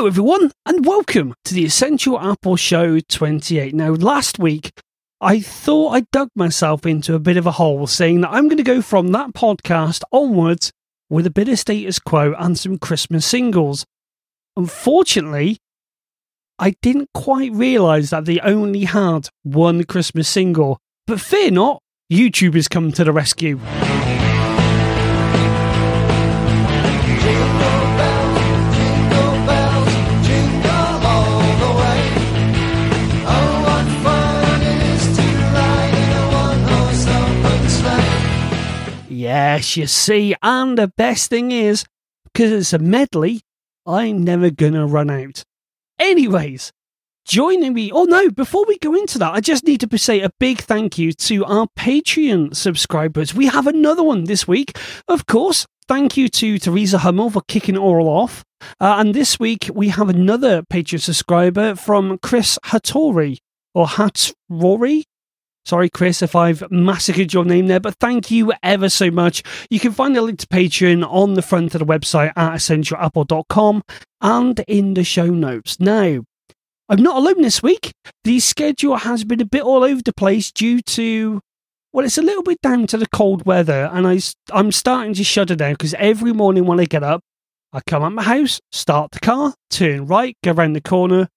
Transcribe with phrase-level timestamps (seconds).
[0.00, 3.74] Hello, everyone, and welcome to the Essential Apple Show 28.
[3.74, 4.72] Now, last week,
[5.20, 8.56] I thought I dug myself into a bit of a hole saying that I'm going
[8.56, 10.72] to go from that podcast onwards
[11.10, 13.84] with a bit of status quo and some Christmas singles.
[14.56, 15.58] Unfortunately,
[16.58, 20.78] I didn't quite realize that they only had one Christmas single.
[21.06, 23.60] But fear not, YouTube has come to the rescue.
[39.20, 41.84] Yes, you see, and the best thing is,
[42.24, 43.42] because it's a medley,
[43.84, 45.44] I'm never gonna run out.
[45.98, 46.72] Anyways,
[47.26, 47.92] joining me.
[47.92, 50.96] Oh no, before we go into that, I just need to say a big thank
[50.96, 53.34] you to our Patreon subscribers.
[53.34, 54.78] We have another one this week.
[55.06, 58.42] Of course, thank you to Teresa Hummel for kicking it all off.
[58.80, 63.36] Uh, and this week we have another Patreon subscriber from Chris Hattori
[63.74, 65.04] or Hatrory.
[65.64, 69.42] Sorry, Chris, if I've massacred your name there, but thank you ever so much.
[69.68, 73.82] You can find the link to Patreon on the front of the website at essentialapple.com
[74.20, 75.78] and in the show notes.
[75.78, 76.22] Now,
[76.88, 77.92] I'm not alone this week.
[78.24, 81.40] The schedule has been a bit all over the place due to,
[81.92, 84.18] well, it's a little bit down to the cold weather, and I,
[84.52, 87.20] I'm starting to shudder now because every morning when I get up,
[87.72, 91.28] I come out my house, start the car, turn right, go around the corner,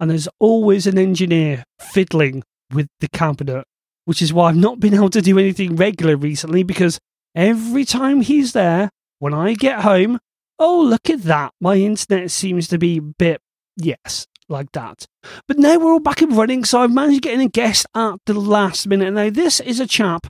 [0.00, 2.42] and there's always an engineer fiddling
[2.72, 3.64] with the cabinet,
[4.04, 6.98] which is why I've not been able to do anything regular recently because
[7.34, 10.18] every time he's there, when I get home,
[10.58, 11.52] oh, look at that.
[11.60, 13.40] My internet seems to be a bit,
[13.76, 15.06] yes, like that.
[15.48, 17.86] But now we're all back and running, so I've managed to get in a guest
[17.94, 19.12] at the last minute.
[19.12, 20.26] Now, this is a chap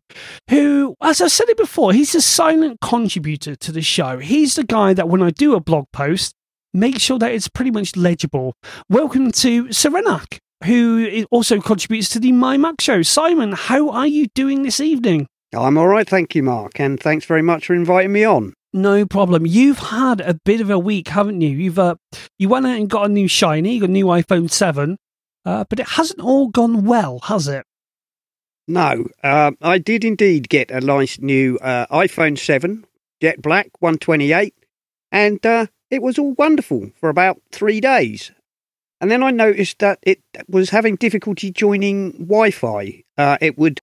[0.50, 4.18] who, as I said it before, he's a silent contributor to the show.
[4.18, 6.34] He's the guy that when I do a blog post,
[6.72, 8.54] make sure that it's pretty much legible.
[8.88, 13.02] Welcome to Serenak who also contributes to the My Mac show.
[13.02, 15.26] Simon, how are you doing this evening?
[15.56, 18.54] I'm all right, thank you, Mark, and thanks very much for inviting me on.
[18.72, 19.46] No problem.
[19.46, 21.50] You've had a bit of a week, haven't you?
[21.50, 21.94] You've uh,
[22.38, 24.98] you went out and got a new shiny, got a new iPhone seven,
[25.44, 27.64] uh, but it hasn't all gone well, has it?
[28.66, 32.84] No, uh, I did indeed get a nice new uh, iPhone seven,
[33.20, 34.56] jet black, one twenty eight,
[35.12, 38.32] and uh, it was all wonderful for about three days.
[39.04, 43.04] And then I noticed that it was having difficulty joining Wi Fi.
[43.18, 43.82] Uh, it would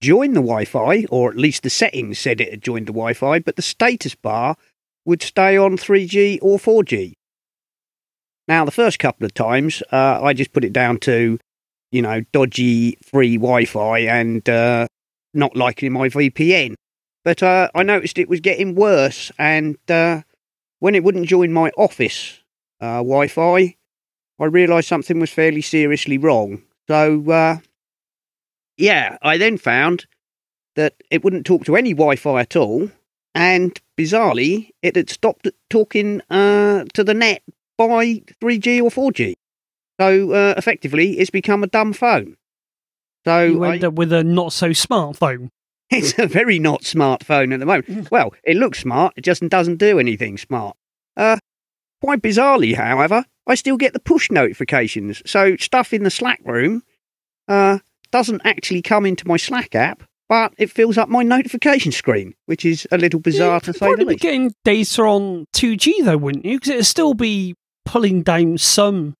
[0.00, 3.12] join the Wi Fi, or at least the settings said it had joined the Wi
[3.12, 4.56] Fi, but the status bar
[5.04, 7.12] would stay on 3G or 4G.
[8.48, 11.38] Now, the first couple of times, uh, I just put it down to,
[11.90, 14.86] you know, dodgy free Wi Fi and uh,
[15.34, 16.76] not liking my VPN.
[17.26, 20.22] But uh, I noticed it was getting worse, and uh,
[20.78, 22.40] when it wouldn't join my office
[22.80, 23.76] uh, Wi Fi,
[24.40, 26.62] I realised something was fairly seriously wrong.
[26.88, 27.58] So, uh,
[28.76, 30.06] yeah, I then found
[30.76, 32.90] that it wouldn't talk to any Wi Fi at all.
[33.34, 37.42] And bizarrely, it had stopped talking uh, to the net
[37.78, 39.34] by 3G or 4G.
[40.00, 42.36] So, uh, effectively, it's become a dumb phone.
[43.24, 45.50] So, you end I, up with a not so smart phone.
[45.94, 48.10] It's a very not smart phone at the moment.
[48.10, 50.74] well, it looks smart, it just doesn't do anything smart.
[51.18, 51.36] Uh,
[52.00, 55.22] quite bizarrely, however, I still get the push notifications.
[55.26, 56.82] So stuff in the Slack room
[57.48, 57.78] uh,
[58.10, 62.64] doesn't actually come into my Slack app, but it fills up my notification screen, which
[62.64, 64.22] is a little bizarre yeah, to say the least.
[64.22, 66.58] getting data on 2G though, wouldn't you?
[66.58, 67.54] Because it'd still be
[67.84, 69.14] pulling down some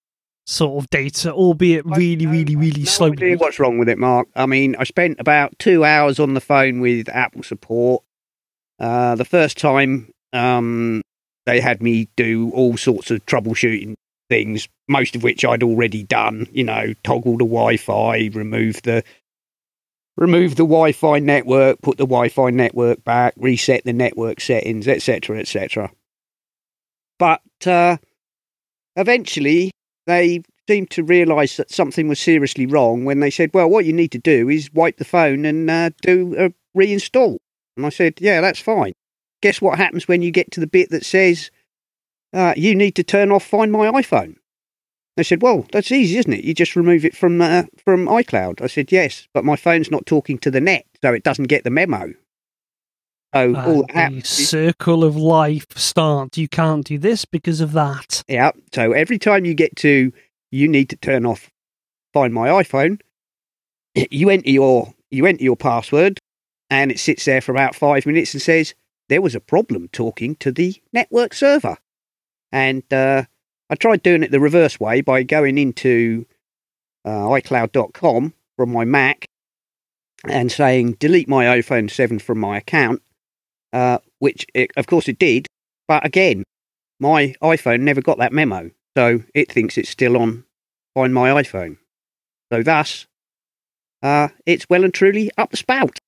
[0.47, 3.37] sort of data, albeit really, really, really no slowly.
[3.37, 4.28] What's wrong with it, Mark?
[4.34, 8.03] I mean, I spent about two hours on the phone with Apple support.
[8.78, 11.03] Uh, the first time um,
[11.47, 13.94] they had me do all sorts of troubleshooting
[14.32, 16.47] things, most of which I'd already done.
[16.53, 19.04] You know, toggle the Wi-Fi, remove the
[20.16, 25.91] remove the Wi-Fi network, put the Wi-Fi network back, reset the network settings, etc., etc.
[27.19, 27.98] But uh,
[28.97, 29.71] eventually,
[30.06, 33.92] they seemed to realise that something was seriously wrong when they said, "Well, what you
[33.92, 37.36] need to do is wipe the phone and uh, do a reinstall."
[37.77, 38.95] And I said, "Yeah, that's fine."
[39.42, 41.51] Guess what happens when you get to the bit that says
[42.32, 44.36] uh, you need to turn off Find My iPhone.
[45.16, 46.44] They said, well, that's easy, isn't it?
[46.44, 48.62] You just remove it from uh, from iCloud.
[48.62, 51.64] I said, yes, but my phone's not talking to the net, so it doesn't get
[51.64, 52.14] the memo.
[53.34, 56.38] So uh, all that the circle of life starts.
[56.38, 58.24] You can't do this because of that.
[58.28, 58.52] Yeah.
[58.74, 60.12] So every time you get to,
[60.50, 61.50] you need to turn off
[62.12, 63.00] Find My iPhone.
[64.10, 66.18] You enter your you enter your password,
[66.70, 68.74] and it sits there for about five minutes and says
[69.10, 71.76] there was a problem talking to the network server.
[72.53, 73.25] And uh,
[73.71, 76.27] I tried doing it the reverse way by going into
[77.04, 79.25] uh, iCloud.com from my Mac
[80.28, 83.03] and saying delete my iPhone 7 from my account,
[83.72, 85.47] uh, which it, of course it did.
[85.89, 86.45] But again,
[87.01, 90.45] my iPhone never got that memo, so it thinks it's still on
[90.95, 91.78] Find My iPhone.
[92.53, 93.07] So thus,
[94.03, 95.99] uh, it's well and truly up the spout.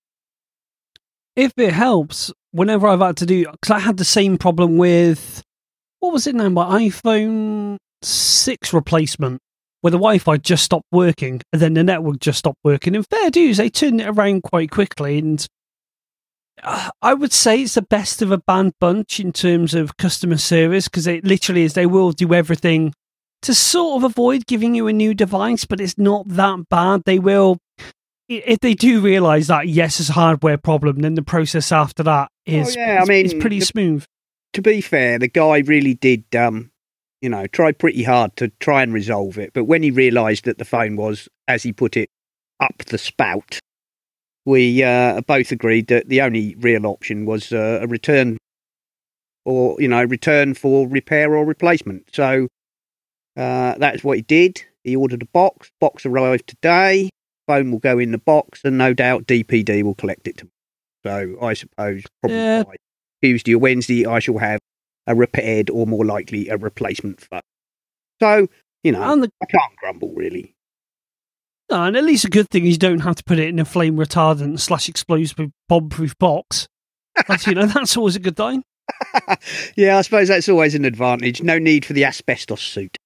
[1.37, 5.43] If it helps, whenever I've had to do, because I had the same problem with,
[6.05, 9.41] what was it now, my iPhone 6 replacement,
[9.81, 12.95] where the Wi Fi just stopped working and then the network just stopped working.
[12.95, 15.19] And fair dues, they turned it around quite quickly.
[15.19, 15.47] And
[16.63, 20.37] uh, I would say it's the best of a band bunch in terms of customer
[20.37, 22.93] service because it literally is, they will do everything
[23.41, 27.01] to sort of avoid giving you a new device, but it's not that bad.
[27.07, 27.57] They will,
[28.29, 32.29] if they do realize that, yes, it's a hardware problem, then the process after that
[32.45, 34.05] is, oh, yeah, I mean, is pretty the, smooth.
[34.55, 36.71] To be fair, the guy really did, um,
[37.21, 39.53] you know, try pretty hard to try and resolve it.
[39.53, 42.09] But when he realised that the phone was, as he put it,
[42.61, 43.59] up the spout,
[44.47, 48.39] we uh, both agreed that the only real option was uh, a return
[49.45, 52.09] or, you know, return for repair or replacement.
[52.13, 52.47] So
[53.37, 54.63] uh, that's what he did.
[54.85, 55.73] He ordered a box.
[55.81, 57.11] Box arrived today.
[57.49, 61.35] Phone will go in the box, and no doubt DPD will collect it tomorrow.
[61.37, 62.63] So I suppose probably Yeah.
[62.63, 62.77] by
[63.25, 64.61] Tuesday or Wednesday I shall have
[65.07, 67.41] a repaired or more likely a replacement phone.
[68.21, 68.49] So
[68.83, 70.55] you know And, the, I can't grumble really.
[71.71, 73.59] no, and at least a good thing is you don't have to put it in
[73.59, 76.69] a flame retardant slash explosive bomb proof box.
[77.27, 78.63] That's, you know, that's always a good thing.
[79.77, 81.43] yeah, I suppose that's always an advantage.
[81.43, 82.97] No need for the asbestos suit.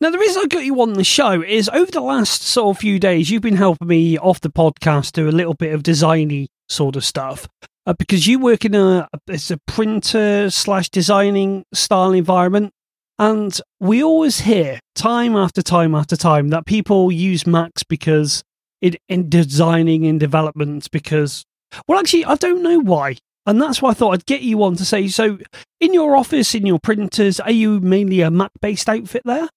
[0.00, 2.80] Now, the reason I got you on the show is over the last sort of
[2.80, 6.46] few days, you've been helping me off the podcast do a little bit of designy
[6.68, 7.46] sort of stuff
[7.86, 12.72] uh, because you work in a it's a printer slash designing style environment,
[13.18, 18.42] and we always hear time after time after time that people use Macs because
[18.80, 21.44] in, in designing and development because
[21.88, 23.16] well, actually, I don't know why.
[23.46, 25.38] And that's why I thought I'd get you on to say so.
[25.80, 29.48] In your office, in your printers, are you mainly a Mac based outfit there?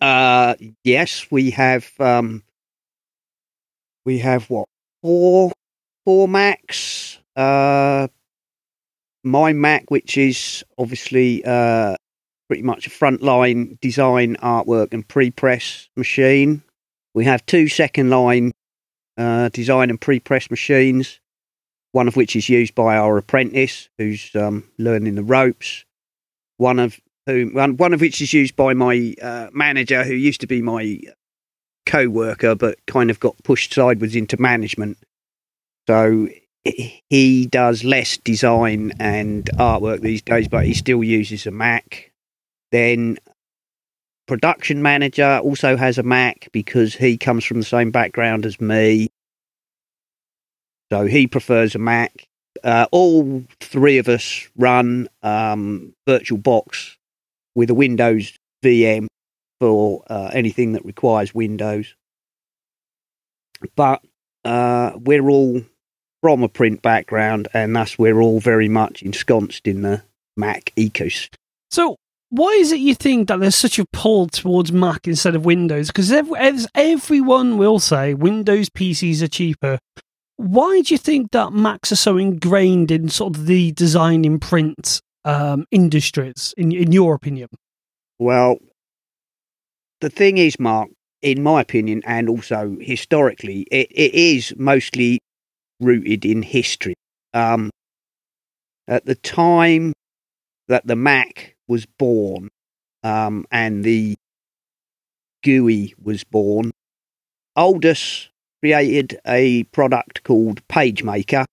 [0.00, 1.88] Uh, yes, we have.
[2.00, 2.42] Um,
[4.04, 4.66] we have what
[5.02, 5.52] four
[6.04, 7.19] four Macs.
[7.40, 8.08] Uh,
[9.24, 11.96] my Mac, which is obviously uh,
[12.48, 16.62] pretty much a frontline design, artwork, and pre-press machine.
[17.14, 18.52] We have two second line
[19.16, 21.18] uh, design and pre-press machines.
[21.92, 25.86] One of which is used by our apprentice, who's um, learning the ropes.
[26.58, 30.46] One of whom, one, of which is used by my uh, manager, who used to
[30.46, 31.00] be my
[31.86, 34.98] co-worker, but kind of got pushed sideways into management.
[35.88, 36.28] So
[36.64, 42.12] he does less design and artwork these days, but he still uses a Mac.
[42.70, 43.18] Then
[44.26, 49.08] production manager also has a Mac because he comes from the same background as me.
[50.92, 52.26] So he prefers a Mac.
[52.62, 56.96] Uh, all three of us run um, VirtualBox
[57.54, 59.06] with a Windows VM
[59.60, 61.94] for uh, anything that requires Windows.
[63.76, 64.02] But
[64.44, 65.62] uh, we're all
[66.20, 70.02] from a print background, and thus we're all very much ensconced in the
[70.36, 71.34] Mac ecosystem.
[71.70, 71.96] So,
[72.30, 75.88] why is it you think that there's such a pull towards Mac instead of Windows?
[75.88, 79.78] Because ev- as everyone will say, Windows PCs are cheaper.
[80.36, 84.38] Why do you think that Macs are so ingrained in sort of the design in
[84.38, 87.48] print um, industries, in, in your opinion?
[88.18, 88.58] Well,
[90.00, 90.88] the thing is, Mark,
[91.20, 95.20] in my opinion, and also historically, it, it is mostly
[95.80, 96.94] rooted in history.
[97.34, 97.70] Um,
[98.88, 99.92] at the time
[100.68, 102.48] that the Mac was born
[103.02, 104.16] um, and the
[105.44, 106.72] GUI was born,
[107.56, 108.28] Aldus
[108.62, 111.44] created a product called PageMaker,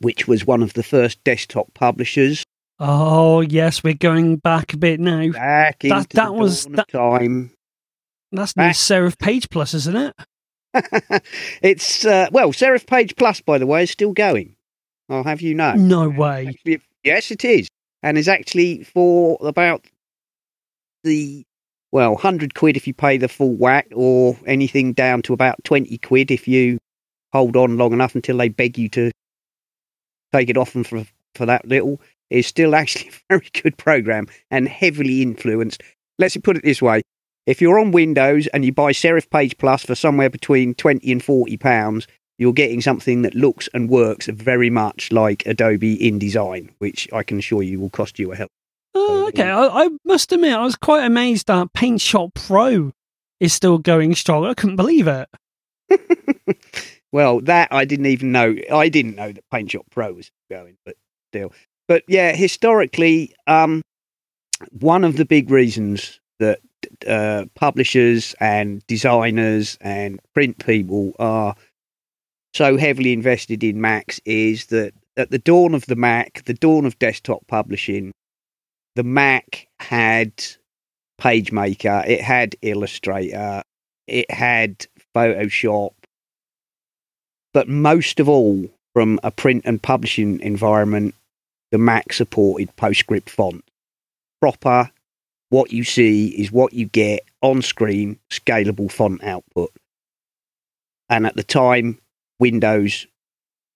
[0.00, 2.44] which was one of the first desktop publishers
[2.80, 5.28] Oh yes, we're going back a bit now.
[5.30, 7.52] back That- that the was- of time.
[8.32, 10.12] That's Back- Serif Page Plus, isn't it?
[11.62, 14.56] it's uh, well, Serif Page Plus, by the way, is still going.
[15.08, 15.74] I'll have you know.
[15.74, 16.56] No way.
[17.04, 17.68] Yes, it is,
[18.02, 19.86] and is actually for about
[21.04, 21.44] the
[21.92, 25.98] well, hundred quid if you pay the full whack, or anything down to about twenty
[25.98, 26.78] quid if you
[27.32, 29.12] hold on long enough until they beg you to
[30.32, 31.04] take it off them for
[31.34, 32.00] for that little.
[32.30, 35.82] Is still actually a very good program and heavily influenced.
[36.18, 37.02] Let's put it this way:
[37.46, 41.22] if you're on Windows and you buy Serif Page Plus for somewhere between twenty and
[41.22, 42.06] forty pounds,
[42.38, 47.38] you're getting something that looks and works very much like Adobe InDesign, which I can
[47.38, 48.48] assure you will cost you a hell.
[48.94, 52.92] Oh, okay, I, I must admit, I was quite amazed that Paint Shop Pro
[53.40, 54.46] is still going strong.
[54.46, 55.28] I couldn't believe it.
[57.12, 58.54] well, that I didn't even know.
[58.72, 60.96] I didn't know that Paint Shop Pro was going, but
[61.30, 61.52] still.
[61.88, 63.82] But yeah, historically, um,
[64.70, 66.60] one of the big reasons that
[67.06, 71.54] uh, publishers and designers and print people are
[72.54, 76.86] so heavily invested in Macs is that at the dawn of the Mac, the dawn
[76.86, 78.12] of desktop publishing,
[78.94, 80.32] the Mac had
[81.20, 83.62] PageMaker, it had Illustrator,
[84.06, 85.92] it had Photoshop,
[87.52, 91.14] but most of all, from a print and publishing environment,
[91.70, 93.64] the Mac supported PostScript font.
[94.40, 94.90] Proper,
[95.54, 99.70] what you see is what you get on screen, scalable font output.
[101.08, 102.00] And at the time,
[102.40, 103.06] Windows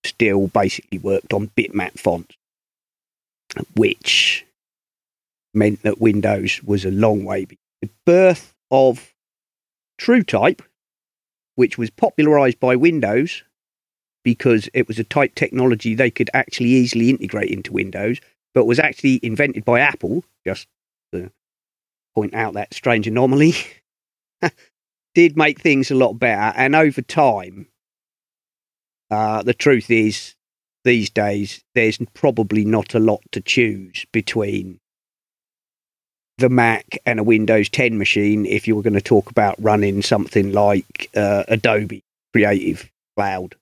[0.03, 2.37] still basically worked on bitmap fonts,
[3.77, 4.45] which
[5.55, 7.47] meant that Windows was a long way.
[7.81, 9.15] The birth of
[10.01, 10.63] TrueType,
[11.55, 13.45] which was popularized by Windows
[14.25, 18.19] because it was a type technology they could actually easily integrate into Windows,
[18.53, 20.67] but was actually invented by Apple, just
[22.19, 23.55] point out that strange anomaly,
[25.15, 26.53] did make things a lot better.
[26.57, 27.69] And over time,
[29.09, 30.35] uh, the truth is,
[30.83, 34.81] these days, there's probably not a lot to choose between
[36.39, 40.03] the Mac and a Windows 10 machine if you were going to talk about running
[40.03, 43.55] something like uh, Adobe Creative Cloud.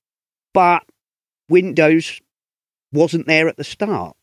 [0.54, 0.82] But
[1.50, 2.22] Windows
[2.90, 4.16] wasn't there at the start.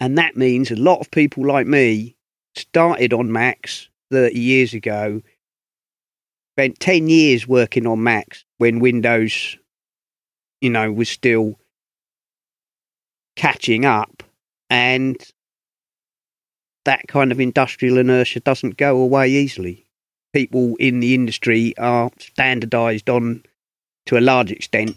[0.00, 2.16] And that means a lot of people like me
[2.54, 5.22] started on Macs 30 years ago,
[6.54, 9.56] spent 10 years working on Macs when Windows
[10.62, 11.58] you know, was still
[13.36, 14.22] catching up.
[14.70, 15.20] And
[16.86, 19.84] that kind of industrial inertia doesn't go away easily.
[20.32, 23.42] People in the industry are standardized on,
[24.06, 24.96] to a large extent,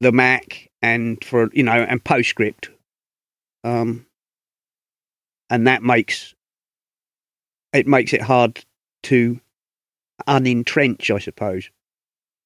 [0.00, 2.68] the Mac and for, you know, and PostScript.
[3.64, 4.06] Um,
[5.50, 6.34] and that makes
[7.72, 8.64] it makes it hard
[9.04, 9.40] to
[10.26, 11.70] unentrench, I suppose.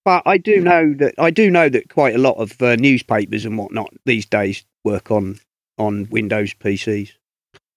[0.04, 3.44] But I do know that I do know that quite a lot of uh, newspapers
[3.44, 5.40] and whatnot these days work on
[5.78, 7.12] on Windows PCs.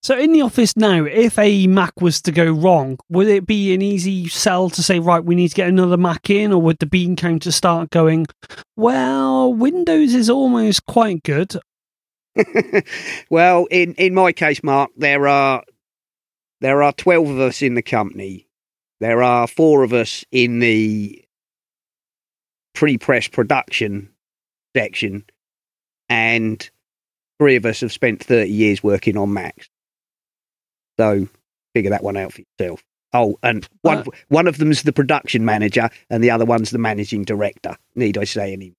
[0.04, 3.74] So in the office now, if a Mac was to go wrong, would it be
[3.74, 6.80] an easy sell to say, right, we need to get another Mac in, or would
[6.80, 8.28] the bean counter start going,
[8.76, 11.58] well, Windows is almost quite good?
[13.30, 15.64] well, in, in my case, Mark, there are
[16.62, 18.48] there are twelve of us in the company.
[19.00, 21.24] There are four of us in the
[22.74, 24.10] pre-press production
[24.76, 25.26] section,
[26.10, 26.70] and
[27.40, 29.70] three of us have spent 30 years working on Macs.
[31.00, 31.28] So
[31.74, 32.84] figure that one out for yourself.
[33.14, 36.78] Oh, and one uh, one of them's the production manager, and the other one's the
[36.78, 37.78] managing director.
[37.96, 38.74] Need I say any?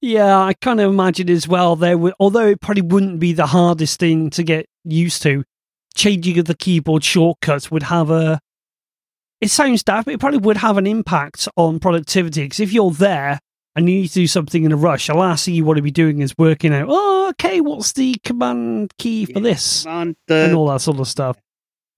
[0.00, 1.74] Yeah, I kind of imagine as well.
[1.74, 5.44] There, would, although it probably wouldn't be the hardest thing to get used to,
[5.94, 8.40] changing of the keyboard shortcuts would have a
[9.40, 12.44] it sounds daft, but it probably would have an impact on productivity.
[12.44, 13.38] Because if you're there
[13.76, 15.82] and you need to do something in a rush, the last thing you want to
[15.82, 19.82] be doing is working out, oh, okay, what's the command key for this?
[19.82, 21.36] Command, uh, and all that sort of stuff.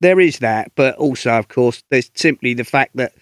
[0.00, 3.12] There is that, but also, of course, there's simply the fact that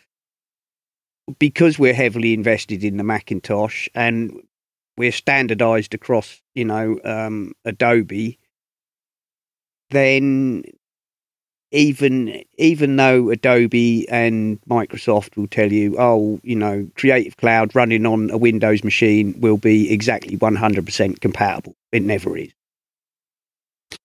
[1.38, 4.40] because we're heavily invested in the Macintosh and
[4.96, 8.38] we're standardized across, you know, um, Adobe,
[9.90, 10.64] then
[11.74, 18.06] even even though Adobe and Microsoft will tell you, oh, you know, Creative Cloud running
[18.06, 21.74] on a Windows machine will be exactly 100% compatible.
[21.90, 22.52] It never is.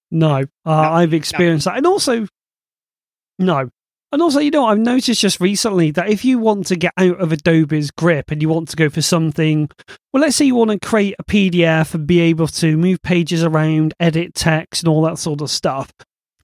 [0.09, 1.73] No, uh, no I've experienced no.
[1.73, 1.77] that.
[1.77, 2.27] And also,
[3.37, 3.69] no.
[4.11, 7.21] And also, you know, I've noticed just recently that if you want to get out
[7.21, 9.69] of Adobe's grip and you want to go for something,
[10.11, 13.43] well, let's say you want to create a PDF and be able to move pages
[13.43, 15.91] around, edit text, and all that sort of stuff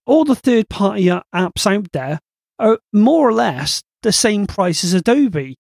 [0.06, 2.20] all the third party apps out there
[2.60, 5.56] are more or less the same price as Adobe.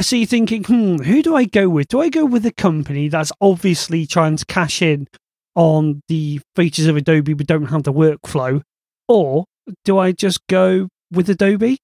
[0.00, 1.88] So you're thinking, hmm, who do I go with?
[1.88, 5.08] Do I go with a company that's obviously trying to cash in
[5.54, 8.62] on the features of Adobe but don't have the workflow?
[9.08, 9.44] Or
[9.84, 11.78] do I just go with Adobe?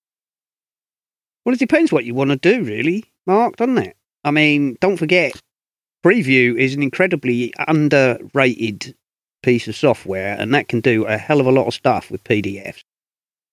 [1.44, 3.96] Well, it depends what you want to do, really, Mark, doesn't it?
[4.24, 5.40] I mean, don't forget,
[6.04, 8.94] Preview is an incredibly underrated
[9.42, 12.24] piece of software, and that can do a hell of a lot of stuff with
[12.24, 12.82] PDFs.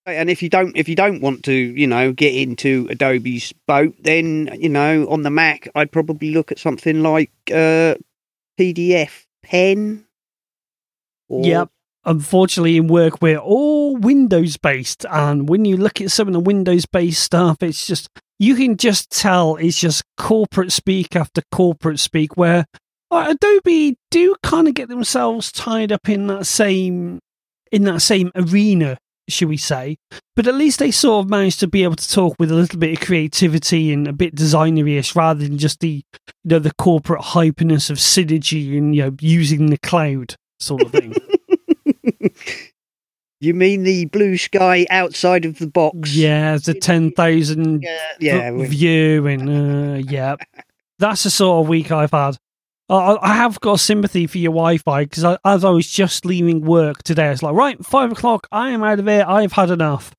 [0.06, 3.96] And if you don't, if you don't want to, you know, get into Adobe's boat,
[4.00, 7.96] then you know, on the Mac, I'd probably look at something like uh,
[8.60, 10.06] PDF Pen.
[11.28, 11.44] Or...
[11.44, 11.70] Yep,
[12.06, 15.06] unfortunately, in work, we're all Windows based.
[15.10, 18.10] And when you look at some of the Windows based stuff, it's just,
[18.40, 22.66] you can just tell it's just corporate speak after corporate speak where
[23.12, 27.20] Adobe do kind of get themselves tied up in that same
[27.72, 28.98] in that same arena,
[29.28, 29.98] should we say?
[30.36, 32.80] But at least they sort of managed to be able to talk with a little
[32.80, 36.04] bit of creativity and a bit designery-ish, rather than just the
[36.44, 40.92] you know the corporate hyperness of synergy and you know using the cloud sort of
[40.92, 41.16] thing.
[43.40, 46.16] you mean the blue sky outside of the box?
[46.16, 48.52] Yeah, the ten thousand Yeah, yeah.
[48.52, 50.36] we- view and uh, yeah,
[51.00, 52.38] that's the sort of week I've had.
[52.88, 57.02] I, I have got sympathy for your Wi-Fi because as I was just leaving work
[57.04, 58.48] today, it's like right five o'clock.
[58.52, 59.26] I am out of here.
[59.28, 60.14] I've had enough.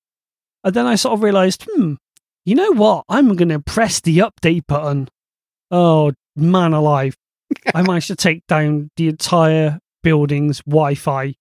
[0.65, 1.95] And then I sort of realised, hmm,
[2.45, 3.05] you know what?
[3.09, 5.09] I'm going to press the update button.
[5.71, 7.17] Oh man, alive!
[7.75, 11.35] I managed to take down the entire building's Wi-Fi.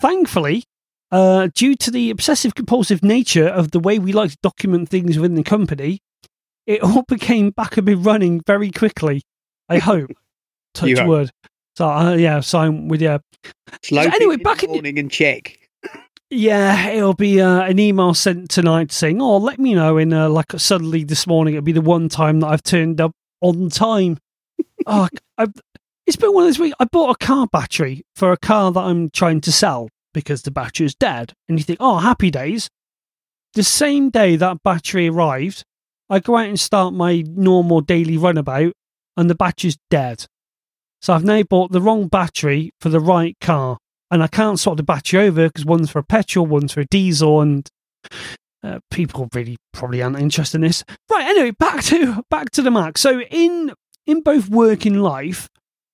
[0.00, 0.64] Thankfully,
[1.10, 5.18] uh, due to the obsessive compulsive nature of the way we like to document things
[5.18, 6.00] within the company,
[6.66, 9.22] it all became back up and running very quickly.
[9.68, 10.10] I hope.
[10.74, 11.06] Touch You hope.
[11.08, 11.30] wood.
[11.76, 13.18] So uh, yeah, so I'm with you.
[13.82, 15.58] Slow So anyway, back in the in- morning and check.
[16.30, 20.28] Yeah, it'll be uh, an email sent tonight saying, "Oh, let me know." In uh,
[20.28, 24.18] like suddenly this morning, it'll be the one time that I've turned up on time.
[24.86, 25.54] oh, I've,
[26.08, 26.76] it's been one of those weeks.
[26.80, 30.50] I bought a car battery for a car that I'm trying to sell because the
[30.50, 32.68] battery is dead, and you think, "Oh, happy days."
[33.54, 35.64] The same day that battery arrived,
[36.10, 38.72] I go out and start my normal daily runabout,
[39.16, 40.26] and the battery's dead.
[41.00, 43.78] So I've now bought the wrong battery for the right car
[44.10, 46.86] and I can't swap the battery over because one's for a petrol, one's for a
[46.86, 47.68] diesel, and
[48.62, 50.84] uh, people really probably aren't interested in this.
[51.10, 51.26] Right.
[51.26, 52.98] Anyway, back to back to the Mac.
[52.98, 53.72] So in
[54.06, 55.48] in both work and life,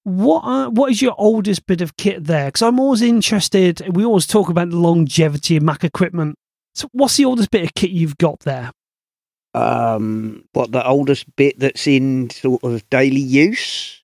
[0.05, 2.47] what are, what is your oldest bit of kit there?
[2.47, 3.83] Because I'm always interested.
[3.95, 6.37] We always talk about the longevity of Mac equipment.
[6.75, 8.71] So what's the oldest bit of kit you've got there?
[9.55, 14.03] Um, what the oldest bit that's in sort of daily use?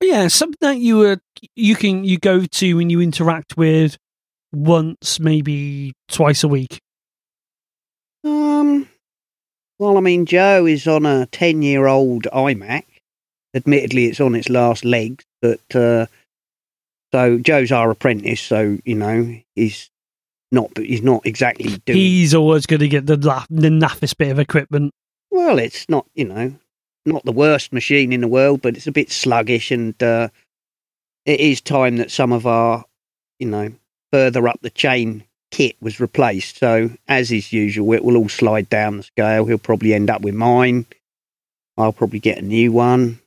[0.00, 1.16] Yeah, something that you uh,
[1.56, 3.96] you can you go to when you interact with
[4.52, 6.80] once, maybe twice a week.
[8.22, 8.88] Um,
[9.78, 12.84] well, I mean, Joe is on a ten-year-old iMac.
[13.54, 16.06] Admittedly, it's on its last legs, but uh,
[17.12, 19.90] so Joe's our apprentice, so you know he's
[20.50, 21.98] not, he's not exactly doing.
[21.98, 24.92] He's always going to get the la- the naffest bit of equipment.
[25.30, 26.54] Well, it's not, you know,
[27.06, 30.28] not the worst machine in the world, but it's a bit sluggish, and uh,
[31.26, 32.84] it is time that some of our,
[33.38, 33.72] you know,
[34.12, 36.58] further up the chain kit was replaced.
[36.58, 39.44] So, as is usual, it will all slide down the scale.
[39.44, 40.86] He'll probably end up with mine.
[41.76, 43.20] I'll probably get a new one,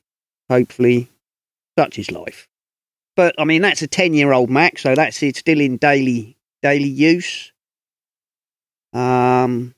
[0.48, 1.08] hopefully.
[1.78, 2.48] Such is life.
[3.16, 7.52] But I mean, that's a ten-year-old Mac, so that's it's still in daily daily use.
[8.92, 9.74] Um,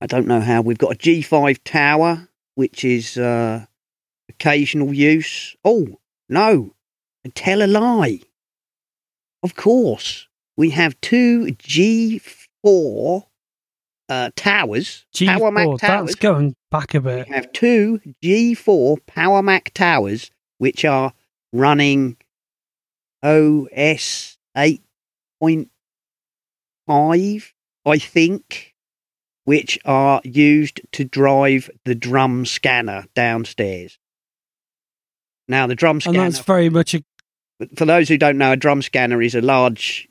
[0.00, 0.62] I don't know how.
[0.62, 3.66] We've got a G5 tower, which is uh,
[4.28, 5.56] occasional use.
[5.64, 6.74] Oh, no.
[7.24, 8.20] I tell a lie.
[9.42, 10.28] Of course.
[10.56, 13.24] We have two G4
[14.08, 15.04] uh, towers.
[15.24, 16.06] Power Mac G4, towers.
[16.06, 21.12] that's going back a We have two G4 Power Mac towers, which are
[21.52, 22.16] running
[23.22, 27.52] OS 8.5,
[27.84, 28.74] I think,
[29.44, 33.98] which are used to drive the drum scanner downstairs.
[35.48, 37.02] Now, the drum And scanner, that's very much a
[37.74, 40.06] for those who don't know, a drum scanner is a large,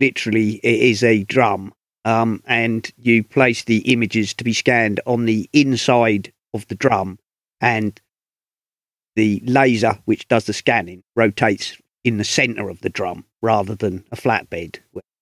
[0.00, 1.74] literally, it is a drum.
[2.06, 7.18] Um, and you place the images to be scanned on the inside of the drum,
[7.60, 8.00] and
[9.16, 14.04] the laser, which does the scanning, rotates in the center of the drum rather than
[14.12, 14.76] a flatbed.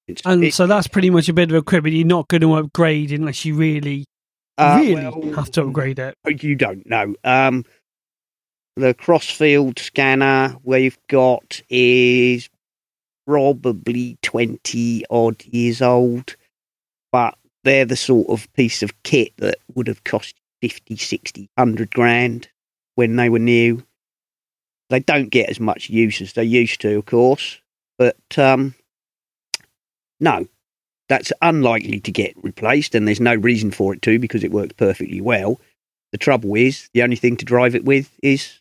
[0.06, 2.52] It's, and it- so that's pretty much a bit of equipment you're not going to
[2.54, 4.04] upgrade unless you really,
[4.58, 6.14] uh, really well, have to upgrade it.
[6.42, 7.14] You don't know.
[7.24, 7.64] Um,
[8.76, 12.50] the Crosfield scanner we've got is
[13.26, 16.36] probably 20 odd years old,
[17.14, 21.94] but they're the sort of piece of kit that would have cost 50, 60, 100
[21.94, 22.48] grand
[22.96, 23.84] when they were new.
[24.90, 27.60] They don't get as much use as they used to, of course,
[27.98, 28.74] but um,
[30.18, 30.48] no,
[31.08, 34.72] that's unlikely to get replaced, and there's no reason for it to because it works
[34.72, 35.60] perfectly well.
[36.10, 38.58] The trouble is, the only thing to drive it with is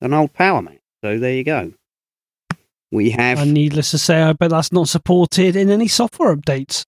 [0.00, 0.78] an old Power Mac.
[1.02, 1.72] So there you go.
[2.92, 6.84] We have And needless to say, I bet that's not supported in any software updates.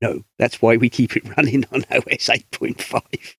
[0.00, 0.24] No.
[0.38, 3.34] That's why we keep it running on OS 8.5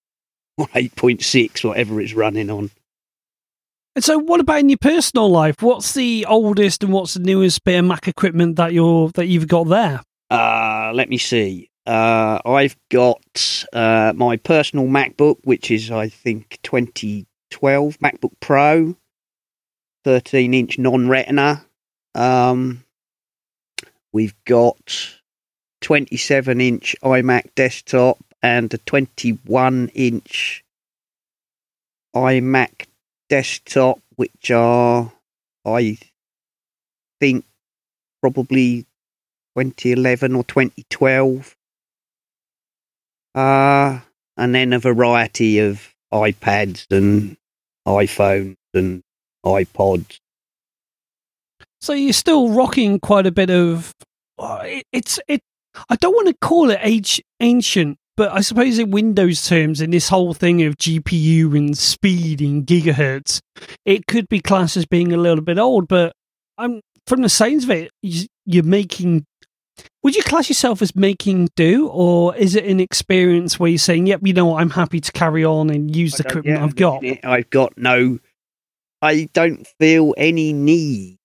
[0.58, 2.72] or 8.6, whatever it's running on.
[3.96, 5.62] And so, what about in your personal life?
[5.62, 9.48] What's the oldest and what's the newest bit of Mac equipment that you're that you've
[9.48, 10.02] got there?
[10.30, 11.70] Uh, let me see.
[11.86, 18.96] Uh, I've got uh, my personal MacBook, which is I think 2012 MacBook Pro,
[20.04, 21.66] 13 inch non-Retina.
[22.14, 22.84] Um,
[24.14, 25.19] we've got
[25.82, 30.64] 27 inch iMac desktop and a 21 inch
[32.16, 32.86] iMac
[33.30, 35.12] desktop, which are,
[35.66, 35.98] I
[37.20, 37.46] think,
[38.22, 38.86] probably
[39.58, 41.56] 2011 or 2012.
[43.36, 44.00] Uh,
[44.38, 47.38] and then a variety of iPads and
[47.88, 49.04] iPhones and
[49.46, 50.20] iPods.
[51.82, 53.94] So you're still rocking quite a bit of.
[54.38, 55.42] Uh, it's it.
[55.90, 59.92] I don't want to call it age ancient, but I suppose in Windows terms, in
[59.92, 63.40] this whole thing of GPU and speed and gigahertz,
[63.86, 65.88] it could be classed as being a little bit old.
[65.88, 66.14] But
[66.58, 67.92] I'm from the sounds of it,
[68.46, 69.26] you're making.
[70.04, 74.08] Would you class yourself as making do, or is it an experience where you're saying,
[74.08, 76.76] "Yep, you know what, I'm happy to carry on and use the equipment yeah, I've
[76.76, 77.04] got"?
[77.24, 78.20] I've got no.
[79.02, 81.20] I don't feel any need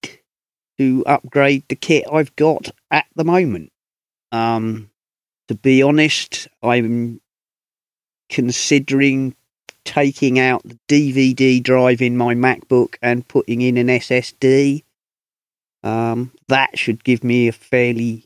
[0.79, 3.71] to upgrade the kit I've got at the moment.
[4.35, 4.91] Um,
[5.47, 7.21] to be honest, I'm
[8.29, 9.37] considering
[9.85, 14.83] taking out the DVD drive in my MacBook and putting in an SSD.
[15.85, 18.25] Um, that should give me a fairly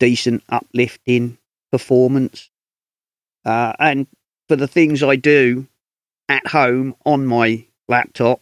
[0.00, 1.38] decent uplift in
[1.70, 2.50] performance.
[3.44, 4.08] Uh, and
[4.48, 5.68] for the things I do
[6.28, 8.40] at home on my laptop,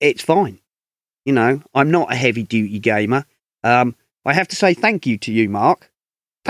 [0.00, 0.58] it's fine.
[1.24, 3.24] You know, I'm not a heavy duty gamer.
[3.64, 5.89] Um, I have to say thank you to you, Mark.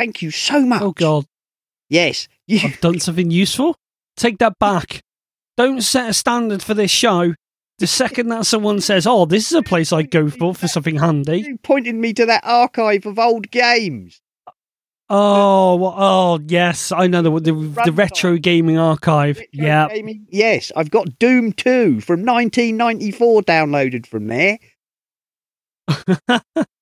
[0.01, 0.81] Thank you so oh, much.
[0.81, 1.27] Oh God.
[1.91, 2.27] Yes.
[2.51, 3.77] I've done something useful.
[4.17, 5.03] Take that back.
[5.59, 7.35] Don't set a standard for this show.
[7.81, 10.97] The second that someone says, "Oh, this is a place I go for for something
[10.97, 14.23] handy," you pointed me to that archive of old games.
[15.11, 19.43] Oh, well, oh, yes, I know the the, the retro gaming archive.
[19.53, 19.89] Yeah,
[20.31, 24.59] yes, I've got Doom Two from 1994 downloaded from there.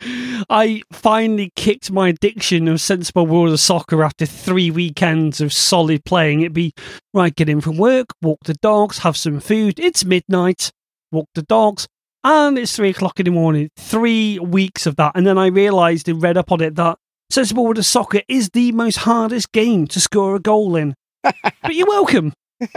[0.00, 6.04] I finally kicked my addiction of sensible world of soccer after three weekends of solid
[6.04, 6.42] playing.
[6.42, 6.72] It'd be
[7.12, 9.80] right, get in from work, walk the dogs, have some food.
[9.80, 10.70] It's midnight,
[11.10, 11.88] walk the dogs,
[12.22, 13.70] and it's three o'clock in the morning.
[13.76, 16.98] Three weeks of that, and then I realised and read up on it that
[17.30, 20.94] Sensible World of Soccer is the most hardest game to score a goal in.
[21.22, 22.32] but you're welcome.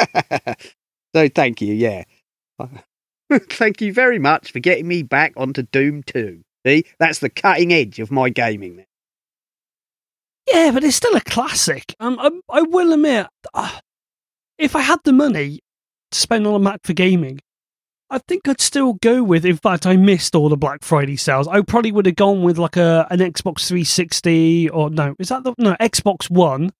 [1.15, 2.03] so thank you, yeah.
[3.49, 6.41] thank you very much for getting me back onto Doom 2.
[6.65, 8.85] See, that's the cutting edge of my gaming.
[10.47, 11.95] Yeah, but it's still a classic.
[11.99, 13.79] Um, I, I will admit, uh,
[14.57, 15.59] if I had the money
[16.11, 17.39] to spend on a Mac for gaming,
[18.09, 19.45] I think I'd still go with.
[19.45, 21.47] In fact, I missed all the Black Friday sales.
[21.47, 25.43] I probably would have gone with like a an Xbox 360 or no, is that
[25.43, 26.71] the no Xbox One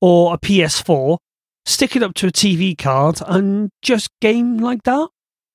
[0.00, 1.18] or a PS4?
[1.64, 5.08] Stick it up to a TV card and just game like that.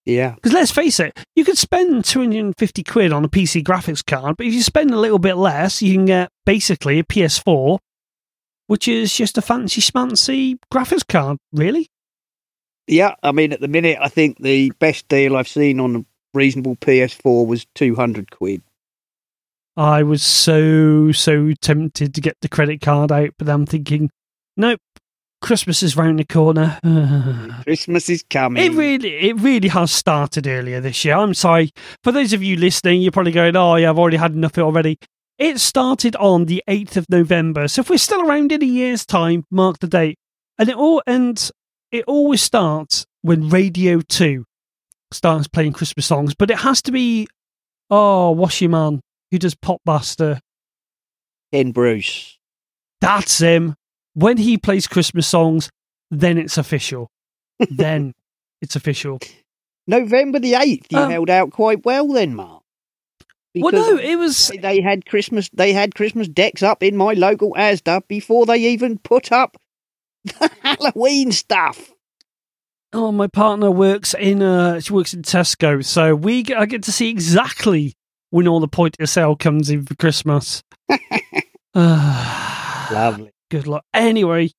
[0.10, 0.36] Yeah.
[0.36, 4.48] Because let's face it, you could spend 250 quid on a PC graphics card, but
[4.48, 7.78] if you spend a little bit less, you can get basically a PS4,
[8.67, 11.88] which is just a fancy schmancy graphics card, really.
[12.88, 16.06] Yeah, I mean, at the minute, I think the best deal I've seen on a
[16.34, 18.63] reasonable PS4 was 200 quid.
[19.78, 24.10] I was so, so tempted to get the credit card out, but I'm thinking,
[24.58, 24.82] nope,
[25.41, 26.80] Christmas is round the corner.
[27.63, 28.63] Christmas is coming.
[28.63, 31.15] It really, it really has started earlier this year.
[31.15, 31.71] I'm sorry.
[32.04, 34.58] For those of you listening, you're probably going, oh, yeah, I've already had enough of
[34.60, 34.99] it already.
[35.38, 37.67] It started on the 8th of November.
[37.69, 40.17] So if we're still around in a year's time, mark the date.
[40.58, 41.52] And it all ends
[41.91, 44.45] it always starts when Radio 2
[45.12, 47.28] starts playing Christmas songs, but it has to be,
[47.89, 50.39] oh, what's your man who does Popmaster?
[51.52, 52.38] Ken Bruce.
[53.02, 53.75] That's him.
[54.13, 55.69] When he plays Christmas songs,
[56.12, 57.10] then it's official.
[57.69, 58.13] then
[58.62, 59.19] it's official.
[59.88, 62.63] November the 8th, you um, held out quite well then, Mark.
[63.54, 64.52] Because well, no, it was.
[64.62, 65.50] They had Christmas.
[65.52, 69.58] They had Christmas decks up in my local ASDA before they even put up
[70.24, 71.91] the Halloween stuff.
[72.93, 76.84] Oh, my partner works in uh she works in Tesco, so we get, I get
[76.84, 77.93] to see exactly
[78.30, 80.63] when all the point of sale comes in for Christmas.
[81.76, 83.32] Lovely.
[83.49, 83.83] Good luck.
[83.93, 84.51] Anyway,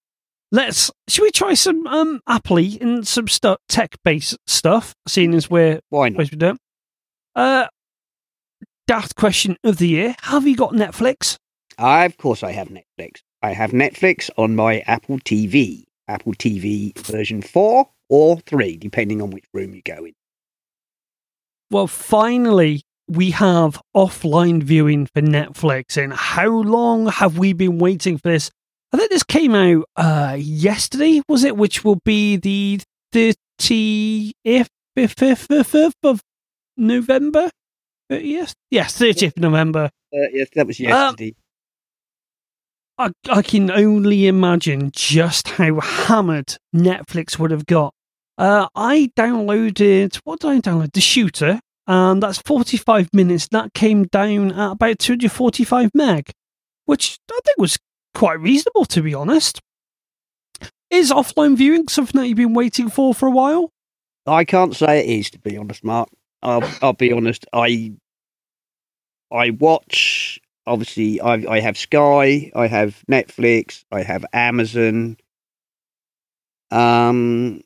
[0.51, 5.49] let's should we try some um Appley and some stuff tech based stuff, seeing as
[5.51, 6.19] we're why not?
[6.19, 6.57] We do.
[7.35, 7.67] Uh
[8.87, 10.17] daft question of the year.
[10.23, 11.37] Have you got Netflix?
[11.79, 13.21] I, of course I have Netflix.
[13.43, 19.31] I have Netflix on my Apple TV, Apple TV version 4 or 3, depending on
[19.31, 20.13] which room you go in.
[21.71, 25.97] Well, finally, we have offline viewing for Netflix.
[26.03, 28.51] And how long have we been waiting for this?
[28.93, 31.57] I think this came out uh, yesterday, was it?
[31.57, 32.81] Which will be the
[33.13, 34.69] 30th
[36.03, 36.23] of
[36.77, 37.51] November?
[38.11, 38.55] 30th?
[38.71, 39.91] Yes, 30th November.
[40.13, 41.35] Uh, yes, that was yesterday.
[42.99, 47.95] I, I can only imagine just how hammered Netflix would have got.
[48.37, 50.93] Uh, I downloaded, what did I download?
[50.93, 53.49] The Shooter, and that's 45 minutes.
[53.49, 56.31] That came down at about 245 meg,
[56.87, 57.79] which I think was
[58.15, 59.61] quite reasonable, to be honest.
[60.91, 63.73] Is offline viewing something that you've been waiting for for a while?
[64.27, 66.09] I can't say it is, to be honest, Mark.
[66.43, 67.47] I'll, I'll be honest.
[67.53, 67.93] I
[69.31, 70.41] I watch.
[70.67, 75.17] Obviously, I I have Sky, I have Netflix, I have Amazon.
[76.71, 77.63] Um,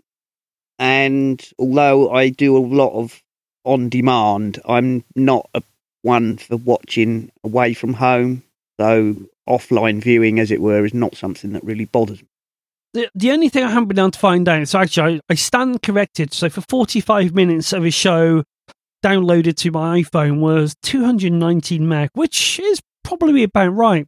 [0.79, 3.23] and although I do a lot of
[3.65, 5.63] on demand, I'm not a
[6.03, 8.43] one for watching away from home.
[8.79, 9.17] So
[9.49, 12.29] offline viewing, as it were, is not something that really bothers me.
[12.95, 15.35] The, the only thing I haven't been able to find out, so actually, I, I
[15.35, 16.33] stand corrected.
[16.33, 18.45] So for 45 minutes of a show
[19.05, 24.07] downloaded to my iPhone was 219 meg, which is probably about right.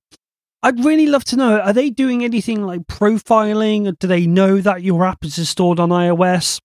[0.63, 3.89] I'd really love to know are they doing anything like profiling?
[3.89, 6.61] Or do they know that your app is stored on iOS?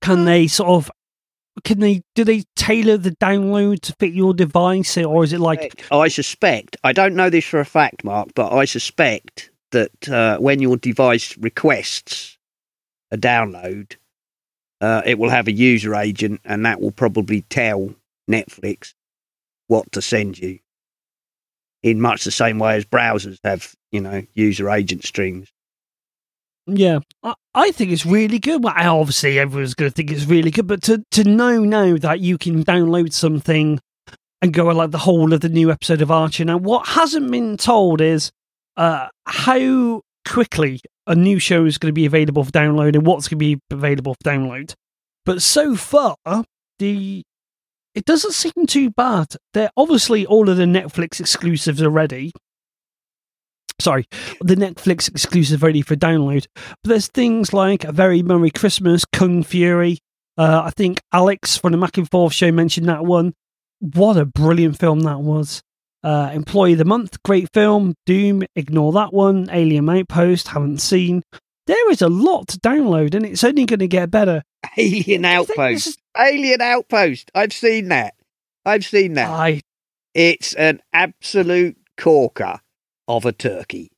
[0.00, 0.24] Can hmm.
[0.24, 0.90] they sort of
[1.64, 5.82] can they do they tailor the download to fit your device or is it like
[5.90, 10.38] I suspect I don't know this for a fact Mark but I suspect that uh,
[10.38, 12.38] when your device requests
[13.10, 13.96] a download
[14.80, 17.94] uh, it will have a user agent and that will probably tell
[18.30, 18.94] Netflix
[19.66, 20.60] what to send you
[21.82, 25.52] in much the same way as browsers have you know user agent strings
[26.76, 28.62] yeah, I, I think it's really good.
[28.62, 32.20] Well, obviously, everyone's going to think it's really good, but to, to know now that
[32.20, 33.80] you can download something
[34.42, 36.44] and go like the whole of the new episode of Archer.
[36.44, 38.30] Now, what hasn't been told is
[38.76, 43.28] uh, how quickly a new show is going to be available for download and what's
[43.28, 44.74] going to be available for download.
[45.26, 46.16] But so far,
[46.78, 47.22] the
[47.94, 49.34] it doesn't seem too bad.
[49.52, 52.32] They're obviously all of the Netflix exclusives already
[53.80, 54.06] sorry,
[54.40, 56.46] the Netflix exclusive ready for download.
[56.54, 59.98] But there's things like A Very Merry Christmas, Kung Fury.
[60.38, 63.34] Uh, I think Alex from the Mac and Forth show mentioned that one.
[63.80, 65.62] What a brilliant film that was.
[66.02, 67.94] Uh, Employee of the Month, great film.
[68.06, 69.48] Doom, ignore that one.
[69.50, 71.22] Alien Outpost, haven't seen.
[71.66, 74.42] There is a lot to download, and it's only going to get better.
[74.76, 75.86] Alien Outpost.
[75.88, 75.98] Is...
[76.18, 77.30] Alien Outpost.
[77.34, 78.14] I've seen that.
[78.64, 79.28] I've seen that.
[79.28, 79.60] I...
[80.14, 82.60] It's an absolute corker
[83.16, 83.90] of a turkey.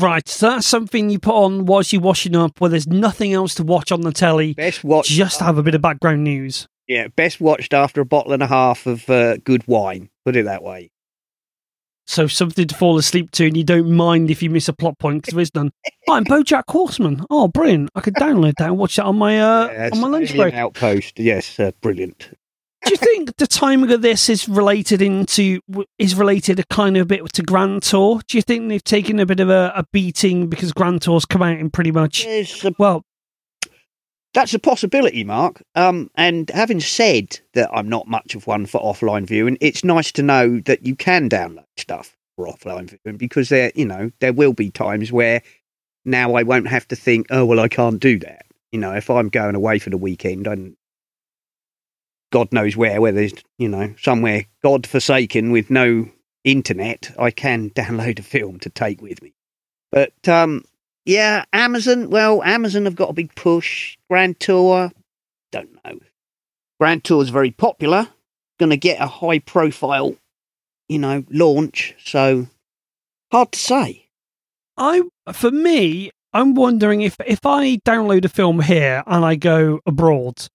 [0.00, 3.54] Right, so that's something you put on whilst you're washing up where there's nothing else
[3.56, 4.54] to watch on the telly.
[4.54, 5.08] Best watch.
[5.08, 6.66] Just have a bit of background news.
[6.88, 10.08] Yeah, best watched after a bottle and a half of uh, good wine.
[10.24, 10.90] Put it that way.
[12.06, 14.98] So something to fall asleep to, and you don't mind if you miss a plot
[14.98, 15.70] point because there is none.
[16.08, 17.24] oh, I'm BoJack Horseman.
[17.30, 17.90] Oh, brilliant!
[17.94, 20.52] I could download that and watch that on my uh, yes, on my lunch break.
[20.54, 21.20] Outpost.
[21.20, 22.30] Yes, uh, brilliant
[22.84, 25.60] do you think the timing of this is related into
[25.98, 28.20] is related a kind of a bit to Grand Tour?
[28.26, 31.42] Do you think they've taken a bit of a, a beating because Grand Tour's come
[31.42, 32.46] out in pretty much a,
[32.78, 33.04] well?
[34.34, 35.62] That's a possibility, Mark.
[35.74, 39.58] Um, and having said that, I'm not much of one for offline viewing.
[39.60, 43.84] It's nice to know that you can download stuff for offline viewing because there, you
[43.84, 45.42] know, there will be times where
[46.04, 48.46] now I won't have to think, oh well, I can't do that.
[48.72, 50.76] You know, if I'm going away for the weekend and
[52.32, 56.08] God knows where, where there's, you know, somewhere God forsaken with no
[56.42, 59.32] internet, I can download a film to take with me.
[59.92, 60.64] But um,
[61.04, 63.96] yeah, Amazon, well, Amazon have got a big push.
[64.10, 64.90] Grand Tour,
[65.52, 66.00] don't know.
[66.80, 68.08] Grand Tour is very popular,
[68.58, 70.16] going to get a high profile,
[70.88, 71.94] you know, launch.
[72.04, 72.48] So
[73.30, 74.08] hard to say.
[74.76, 79.80] I, for me, I'm wondering if if I download a film here and I go
[79.84, 80.46] abroad,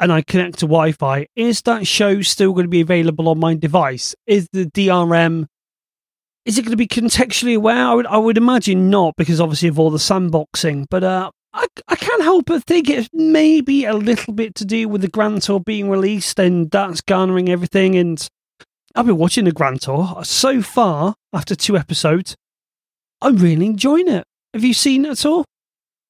[0.00, 3.38] and I connect to Wi Fi, is that show still going to be available on
[3.38, 4.14] my device?
[4.26, 5.46] Is the DRM
[6.44, 7.86] is it going to be contextually aware?
[7.86, 10.86] I would, I would imagine not, because obviously of all the sandboxing.
[10.88, 14.88] But uh, I, I can't help but think it's maybe a little bit to do
[14.88, 17.94] with the Grand Tour being released, and that's garnering everything.
[17.96, 18.26] And
[18.94, 22.36] I've been watching the Grand Tour so far after two episodes.
[23.20, 24.24] I'm really enjoying it.
[24.54, 25.44] Have you seen it at all?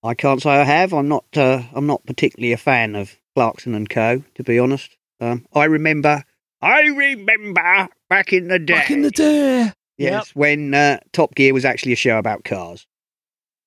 [0.02, 0.94] I can't say I have.
[0.94, 1.26] I'm not.
[1.36, 4.22] Uh, I'm not particularly a fan of Clarkson and Co.
[4.34, 6.24] To be honest, um, I remember.
[6.62, 8.74] I remember back in the day.
[8.74, 9.72] Back in the day.
[9.96, 10.36] Yes, yep.
[10.36, 12.86] when uh, Top Gear was actually a show about cars.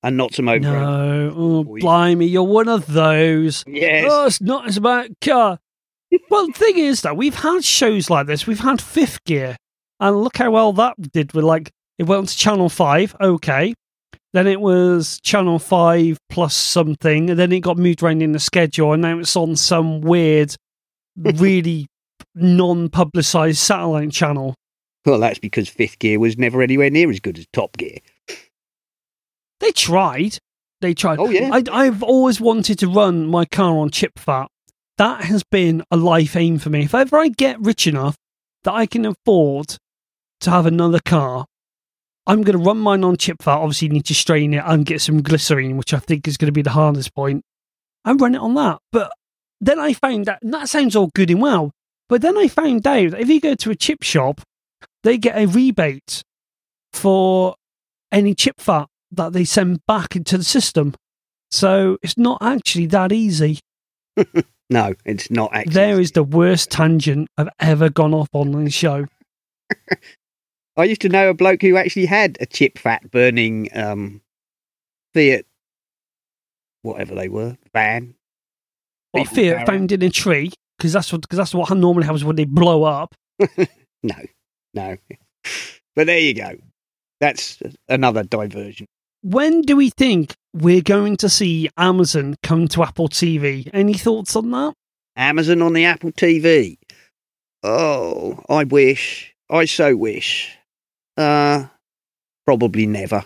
[0.02, 0.60] and not some over.
[0.60, 1.80] No, oh, Boy.
[1.80, 3.64] blimey, you're one of those.
[3.66, 4.06] Yes.
[4.08, 5.58] Oh, it's not as about car.
[6.30, 8.46] well, the thing is, though, we've had shows like this.
[8.46, 9.56] We've had Fifth Gear,
[10.00, 11.32] and look how well that did.
[11.32, 13.74] With like, it went to Channel Five, okay.
[14.34, 18.40] Then it was Channel Five plus something, and then it got moved around in the
[18.40, 20.56] schedule, and now it's on some weird,
[21.16, 21.86] really
[22.34, 24.56] non-publicized satellite channel.
[25.06, 27.98] Well, that's because Fifth Gear was never anywhere near as good as Top Gear.
[29.60, 30.38] They tried.
[30.80, 31.20] They tried.
[31.20, 31.50] Oh, yeah.
[31.52, 34.48] I, I've always wanted to run my car on chip fat.
[34.98, 36.82] That has been a life aim for me.
[36.82, 38.16] If ever I get rich enough
[38.64, 39.76] that I can afford
[40.40, 41.46] to have another car,
[42.26, 43.58] I'm going to run mine on chip fat.
[43.58, 46.46] Obviously, you need to strain it and get some glycerine, which I think is going
[46.46, 47.44] to be the hardest point.
[48.04, 48.78] And run it on that.
[48.92, 49.12] But
[49.60, 51.72] then I found that, that sounds all good and well.
[52.08, 54.40] But then I found out that if you go to a chip shop,
[55.02, 56.22] they get a rebate
[56.92, 57.56] for
[58.12, 60.94] any chip fat that they send back into the system.
[61.50, 63.60] So it's not actually that easy.
[64.70, 65.74] No, it's not actually.
[65.74, 69.06] There is the worst tangent I've ever gone off on the show.
[70.76, 74.20] I used to know a bloke who actually had a chip fat burning um,
[75.14, 75.46] Fiat,
[76.82, 78.14] whatever they were, van.
[79.12, 82.36] Well, Fiat found in a tree because that's what because that's what normally happens when
[82.36, 83.14] they blow up.
[84.04, 84.16] No,
[84.74, 84.96] no.
[85.96, 86.56] But there you go.
[87.18, 87.58] That's
[87.88, 88.86] another diversion.
[89.22, 93.70] When do we think we're going to see Amazon come to Apple TV?
[93.72, 94.74] Any thoughts on that?
[95.16, 96.76] Amazon on the Apple TV.
[97.62, 99.34] Oh, I wish.
[99.48, 100.54] I so wish.
[101.16, 101.66] Uh,
[102.46, 103.24] probably never.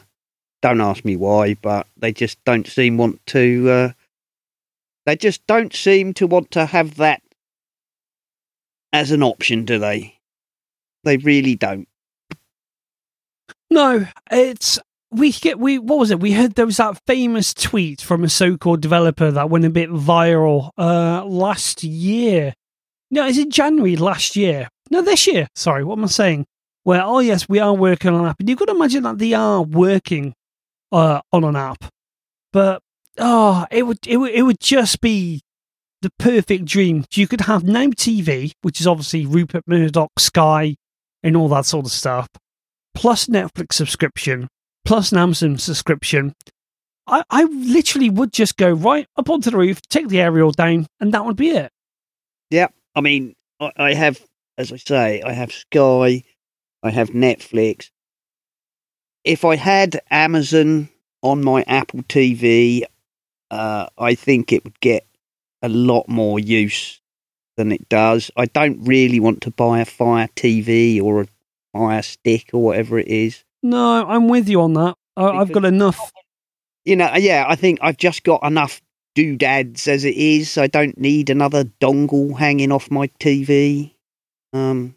[0.60, 3.70] Don't ask me why, but they just don't seem want to.
[3.70, 3.92] Uh,
[5.06, 7.22] they just don't seem to want to have that
[8.92, 10.18] as an option, do they?
[11.04, 11.88] They really don't.
[13.70, 14.78] No, it's
[15.10, 16.20] we get we what was it?
[16.20, 19.90] We heard there was that famous tweet from a so-called developer that went a bit
[19.90, 22.54] viral uh last year.
[23.10, 24.68] No, is it January last year?
[24.90, 25.48] No, this year.
[25.54, 26.46] Sorry, what am I saying?
[26.84, 29.34] Where oh yes, we are working on an app, and got to imagine that they
[29.34, 30.34] are working
[30.90, 31.84] uh on an app,
[32.52, 32.82] but
[33.18, 35.42] oh, it would it would it would just be
[36.00, 37.04] the perfect dream.
[37.12, 40.76] You could have Now TV, which is obviously Rupert Murdoch, Sky,
[41.22, 42.28] and all that sort of stuff
[42.98, 44.48] plus Netflix subscription,
[44.84, 46.34] plus an Amazon subscription,
[47.06, 50.88] I, I literally would just go right up onto the roof, take the aerial down,
[50.98, 51.70] and that would be it.
[52.50, 54.20] Yeah, I mean, I, I have,
[54.58, 56.24] as I say, I have Sky,
[56.82, 57.90] I have Netflix.
[59.24, 60.88] If I had Amazon
[61.22, 62.84] on my Apple TV,
[63.50, 65.06] uh, I think it would get
[65.62, 67.00] a lot more use
[67.56, 68.30] than it does.
[68.36, 71.26] I don't really want to buy a Fire TV or a
[71.72, 73.44] Fire Stick or whatever it is.
[73.62, 74.96] No, I'm with you on that.
[75.16, 76.12] I, I've got enough.
[76.84, 78.80] You know, yeah, I think I've just got enough
[79.14, 80.56] doodads as it is.
[80.56, 83.94] I don't need another dongle hanging off my TV.
[84.52, 84.94] Um,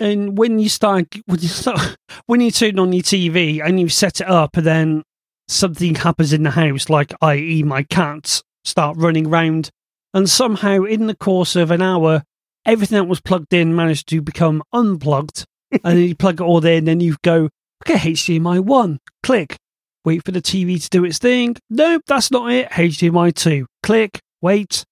[0.00, 3.90] And when you start, when you start, when you turn on your TV and you
[3.90, 5.02] set it up, and then
[5.46, 9.70] something happens in the house, like i.e., my cats start running round,
[10.14, 12.22] and somehow in the course of an hour,
[12.64, 16.64] everything that was plugged in managed to become unplugged, and then you plug it all
[16.64, 17.50] in, and then you go,
[17.84, 19.56] okay, HDMI one, click,
[20.04, 21.56] wait for the TV to do its thing.
[21.68, 22.70] Nope, that's not it.
[22.70, 24.84] HDMI two, click, wait.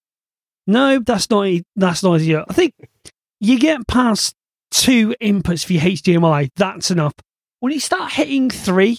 [0.67, 1.63] No, that's not it.
[1.75, 2.45] That's not it.
[2.47, 2.75] I think
[3.39, 4.35] you get past
[4.71, 7.13] two inputs for your HDMI, that's enough.
[7.59, 8.97] When you start hitting three,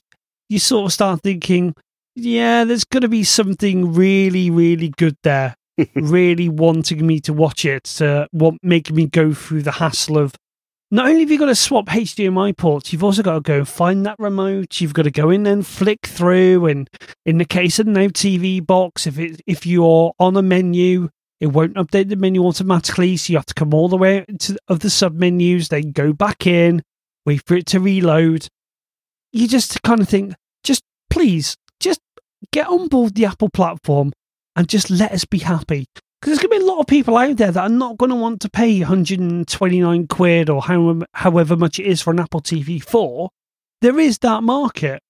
[0.48, 1.74] you sort of start thinking,
[2.14, 5.54] yeah, there's going to be something really, really good there.
[5.94, 10.35] really wanting me to watch it, to want making me go through the hassle of
[10.90, 13.68] not only have you got to swap HDMI ports, you've also got to go and
[13.68, 14.80] find that remote.
[14.80, 16.66] You've got to go in and flick through.
[16.66, 16.90] And
[17.24, 21.09] in the case of no TV box, if it if you're on a menu,
[21.40, 24.57] it won't update the menu automatically, so you have to come all the way to
[24.68, 26.83] of the sub menus, then go back in,
[27.24, 28.46] wait for it to reload.
[29.33, 32.00] You just kind of think, just please, just
[32.53, 34.12] get on board the Apple platform
[34.55, 35.87] and just let us be happy.
[36.20, 38.11] Because there's going to be a lot of people out there that are not going
[38.11, 42.43] to want to pay 129 quid or however, however much it is for an Apple
[42.43, 43.30] TV 4.
[43.80, 45.03] There is that market.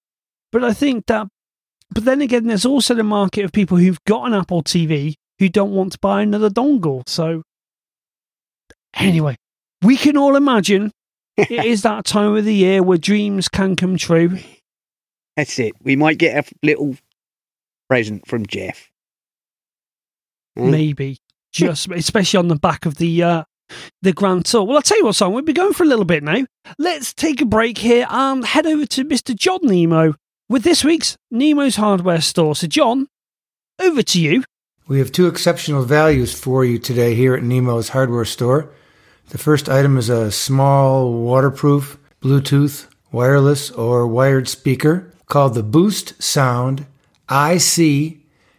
[0.53, 1.27] But I think that,
[1.91, 5.49] but then again, there's also the market of people who've got an Apple TV who
[5.49, 7.03] don't want to buy another dongle.
[7.09, 7.43] So,
[8.95, 9.37] anyway,
[9.83, 10.93] we can all imagine
[11.37, 14.39] it is that time of the year where dreams can come true.
[15.37, 15.73] That's it.
[15.83, 16.95] We might get a little
[17.89, 18.87] present from Jeff.
[20.57, 20.73] Hmm?
[20.73, 21.19] maybe
[21.53, 23.45] just especially on the back of the uh
[24.03, 26.05] the grand tour well i'll tell you what son we'll be going for a little
[26.05, 26.45] bit now
[26.77, 30.13] let's take a break here and head over to mr john nemo
[30.51, 32.55] with this week's Nemo's Hardware Store.
[32.57, 33.07] So, John,
[33.81, 34.43] over to you.
[34.91, 38.73] We have two exceptional values for you today here at Nemo's Hardware Store.
[39.29, 46.21] The first item is a small, waterproof, Bluetooth, wireless, or wired speaker called the Boost
[46.21, 46.87] Sound
[47.31, 48.19] IC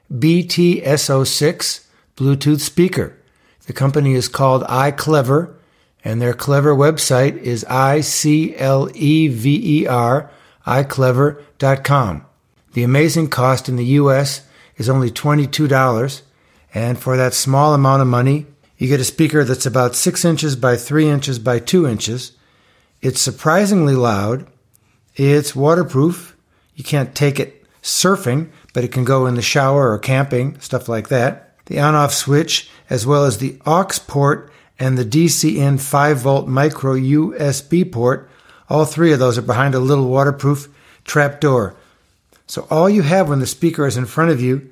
[0.09, 3.17] BTSO6 Bluetooth speaker.
[3.65, 5.53] The company is called iClever,
[6.01, 8.61] and their clever website is I-C-L-E-V-E-R,
[10.65, 12.25] iClever.com.
[12.71, 14.47] The amazing cost in the U.S.
[14.81, 16.21] is only $22,
[16.73, 20.55] and for that small amount of money, you get a speaker that's about 6 inches
[20.55, 22.33] by 3 inches by 2 inches.
[23.01, 24.47] It's surprisingly loud.
[25.15, 26.35] It's waterproof.
[26.75, 30.89] You can't take it surfing, but it can go in the shower or camping, stuff
[30.89, 31.55] like that.
[31.67, 36.47] The on off switch, as well as the aux port and the DCN 5 volt
[36.47, 38.29] micro USB port,
[38.67, 40.67] all three of those are behind a little waterproof
[41.05, 41.75] trap door.
[42.47, 44.70] So all you have when the speaker is in front of you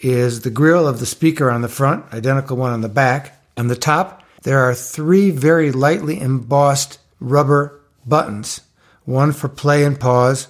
[0.00, 3.38] is the grill of the speaker on the front, identical one on the back.
[3.56, 8.62] On the top, there are three very lightly embossed rubber buttons
[9.04, 10.48] one for play and pause,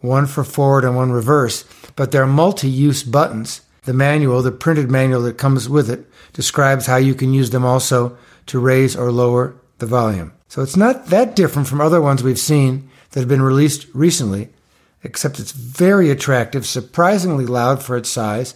[0.00, 1.64] one for forward, and one reverse.
[1.94, 3.60] But they're multi use buttons.
[3.84, 7.64] The manual, the printed manual that comes with it, describes how you can use them
[7.64, 10.32] also to raise or lower the volume.
[10.48, 14.50] So it's not that different from other ones we've seen that have been released recently,
[15.02, 18.54] except it's very attractive, surprisingly loud for its size,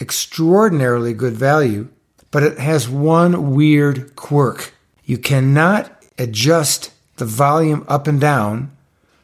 [0.00, 1.88] extraordinarily good value,
[2.30, 4.74] but it has one weird quirk.
[5.04, 8.70] You cannot adjust the volume up and down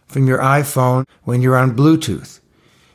[0.07, 2.41] from your iPhone when you're on Bluetooth.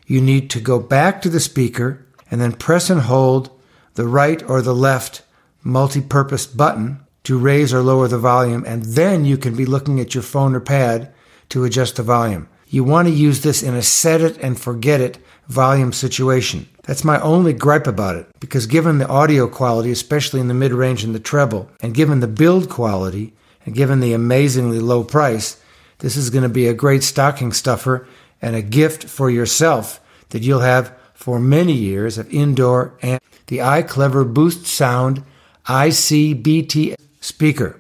[0.06, 3.50] You need to go back to the speaker and then press and hold
[3.96, 5.24] the right or the left
[5.64, 10.16] multi-purpose button to raise or lower the volume, and then you can be looking at
[10.16, 11.14] your phone or pad
[11.50, 12.48] to adjust the volume.
[12.68, 15.18] You want to use this in a set it and forget it
[15.52, 16.68] volume situation.
[16.84, 20.72] That's my only gripe about it, because given the audio quality, especially in the mid
[20.72, 23.34] range and the treble, and given the build quality,
[23.66, 25.62] and given the amazingly low price,
[26.00, 28.08] this is going to be a great stocking stuffer
[28.42, 30.00] and a gift for yourself
[30.30, 35.24] that you'll have for many years of indoor and the iClever Boost Sound
[35.68, 37.80] ICBT speaker.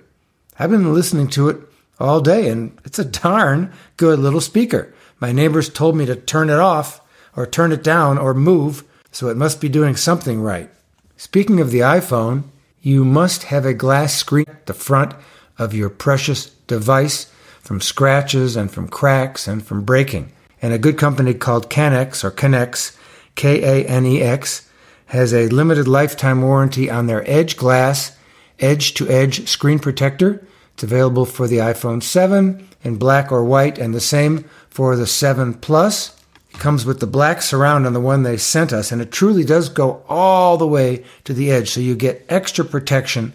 [0.60, 1.58] I've been listening to it
[2.00, 4.94] all day and it's a darn good little speaker.
[5.20, 7.01] My neighbors told me to turn it off
[7.36, 10.70] or turn it down or move, so it must be doing something right.
[11.18, 12.44] Speaking of the iPhone,
[12.82, 15.14] you must have a glass screen at the front
[15.58, 20.32] of your precious device from scratches and from cracks and from breaking.
[20.62, 22.98] And a good company called Kanex or Kanex,
[23.36, 24.68] K A N E X,
[25.08, 28.18] has a limited lifetime warranty on their Edge Glass
[28.62, 30.46] edge to edge screen protector.
[30.74, 35.08] It's available for the iPhone 7 in black or white and the same for the
[35.08, 36.16] 7 Plus.
[36.54, 39.44] It comes with the black surround on the one they sent us, and it truly
[39.44, 43.34] does go all the way to the edge, so you get extra protection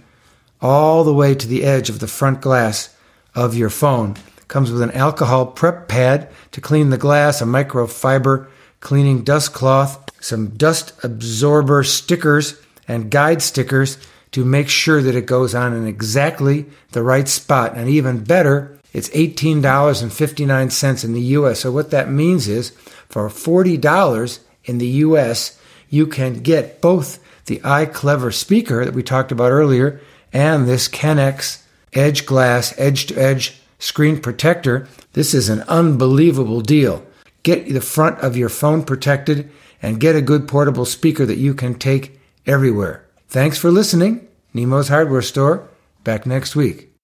[0.61, 2.95] all the way to the edge of the front glass
[3.35, 4.17] of your phone.
[4.39, 8.49] It comes with an alcohol prep pad to clean the glass, a microfiber
[8.81, 13.99] cleaning dust cloth, some dust absorber stickers, and guide stickers
[14.33, 17.77] to make sure that it goes on in exactly the right spot.
[17.77, 21.61] And even better, it's $18.59 in the US.
[21.61, 22.73] So what that means is
[23.09, 29.33] for $40 in the US, you can get both the iClever speaker that we talked
[29.33, 30.01] about earlier
[30.33, 34.89] and this Kanex edge glass edge to edge screen protector.
[35.13, 37.07] This is an unbelievable deal.
[37.43, 39.51] Get the front of your phone protected
[39.81, 43.07] and get a good portable speaker that you can take everywhere.
[43.29, 44.27] Thanks for listening.
[44.53, 45.69] Nemo's Hardware Store.
[46.03, 46.96] Back next week.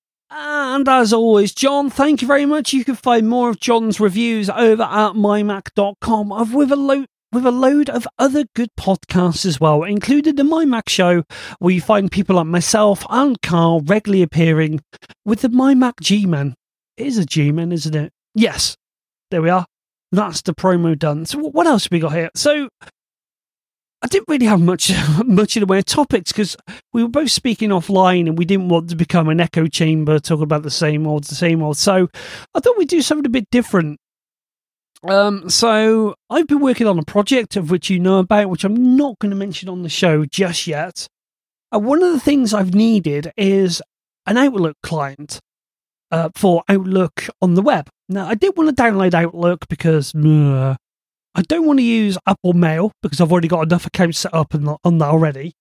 [0.72, 2.72] And as always, John, thank you very much.
[2.72, 7.44] You can find more of John's reviews over at mymac.com of with a load with
[7.44, 11.24] a load of other good podcasts as well, including the My Mac Show,
[11.58, 14.80] where you find people like myself and Carl regularly appearing
[15.26, 16.54] with the My Mac G-Man.
[16.96, 18.10] It is a G-Man, isn't it?
[18.34, 18.74] Yes.
[19.30, 19.66] There we are.
[20.10, 21.26] That's the promo done.
[21.26, 22.30] So what else have we got here?
[22.34, 22.70] So
[24.02, 24.90] I didn't really have much
[25.24, 26.56] much in the way of topics because
[26.92, 30.42] we were both speaking offline and we didn't want to become an echo chamber talking
[30.42, 31.76] about the same old, the same old.
[31.76, 32.08] So
[32.54, 33.98] I thought we'd do something a bit different.
[35.08, 38.96] Um, so I've been working on a project of which you know about, which I'm
[38.96, 41.06] not going to mention on the show just yet.
[41.72, 43.82] And one of the things I've needed is
[44.26, 45.40] an Outlook client
[46.10, 47.88] uh, for Outlook on the web.
[48.08, 50.76] Now, I did want to download Outlook because uh,
[51.34, 54.54] I don't want to use Apple Mail because I've already got enough accounts set up
[54.54, 55.54] on that already.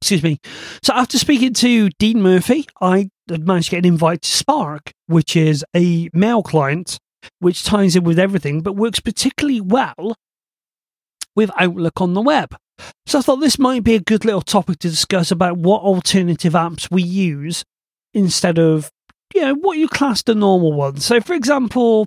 [0.00, 0.38] Excuse me.
[0.82, 5.36] So after speaking to Dean Murphy, I managed to get an invite to Spark, which
[5.36, 6.98] is a mail client
[7.40, 10.14] which ties in with everything, but works particularly well
[11.34, 12.56] with Outlook on the web.
[13.06, 16.52] So I thought this might be a good little topic to discuss about what alternative
[16.52, 17.64] apps we use
[18.14, 18.90] instead of,
[19.34, 21.04] you know, what you class the normal ones.
[21.04, 22.06] So, for example,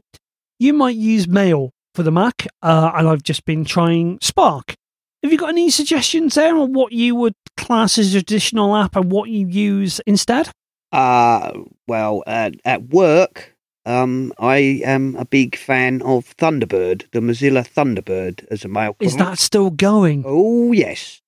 [0.59, 4.75] you might use Mail for the Mac, uh, and I've just been trying Spark.
[5.23, 8.95] Have you got any suggestions there on what you would class as a traditional app
[8.95, 10.49] and what you use instead?
[10.91, 11.51] Uh,
[11.87, 18.45] well, at, at work, um, I am a big fan of Thunderbird, the Mozilla Thunderbird
[18.49, 20.23] as a mail Is that still going?
[20.25, 21.21] Oh, yes.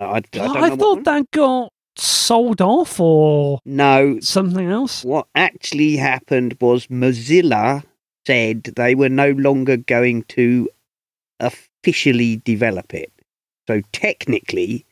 [0.00, 5.04] I, I I thought that got sold off or No, something else.
[5.04, 7.82] what actually happened was Mozilla
[8.28, 10.68] said they were no longer going to
[11.40, 13.10] officially develop it.
[13.66, 14.84] So technically,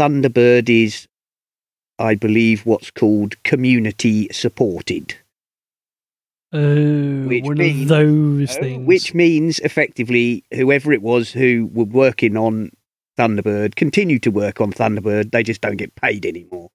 [0.00, 1.06] Thunderbird is,
[1.98, 5.14] I believe, what's called community supported.
[6.52, 8.86] Oh, Which one means- of those Oh, things.
[8.86, 12.72] Which means effectively, whoever it was who were working on
[13.16, 15.30] Thunderbird continue to work on Thunderbird.
[15.30, 16.70] They just don't get paid anymore.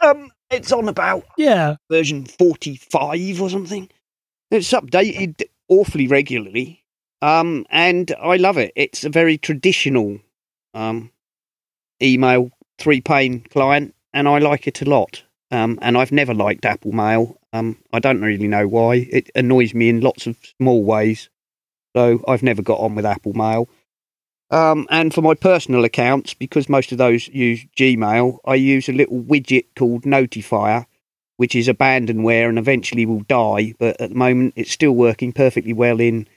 [0.00, 3.90] Um, it's on about yeah, version forty-five or something.
[4.50, 6.84] It's updated awfully regularly,
[7.20, 8.72] um, and I love it.
[8.76, 10.20] It's a very traditional
[10.74, 11.10] um,
[12.02, 15.22] email three-pane client, and I like it a lot.
[15.50, 17.38] Um, and I've never liked Apple Mail.
[17.52, 19.08] Um, I don't really know why.
[19.10, 21.30] It annoys me in lots of small ways.
[21.96, 23.68] So I've never got on with Apple Mail.
[24.50, 28.92] Um, and for my personal accounts, because most of those use Gmail, I use a
[28.92, 30.86] little widget called Notifier,
[31.38, 33.72] which is abandonware and eventually will die.
[33.78, 36.28] But at the moment, it's still working perfectly well in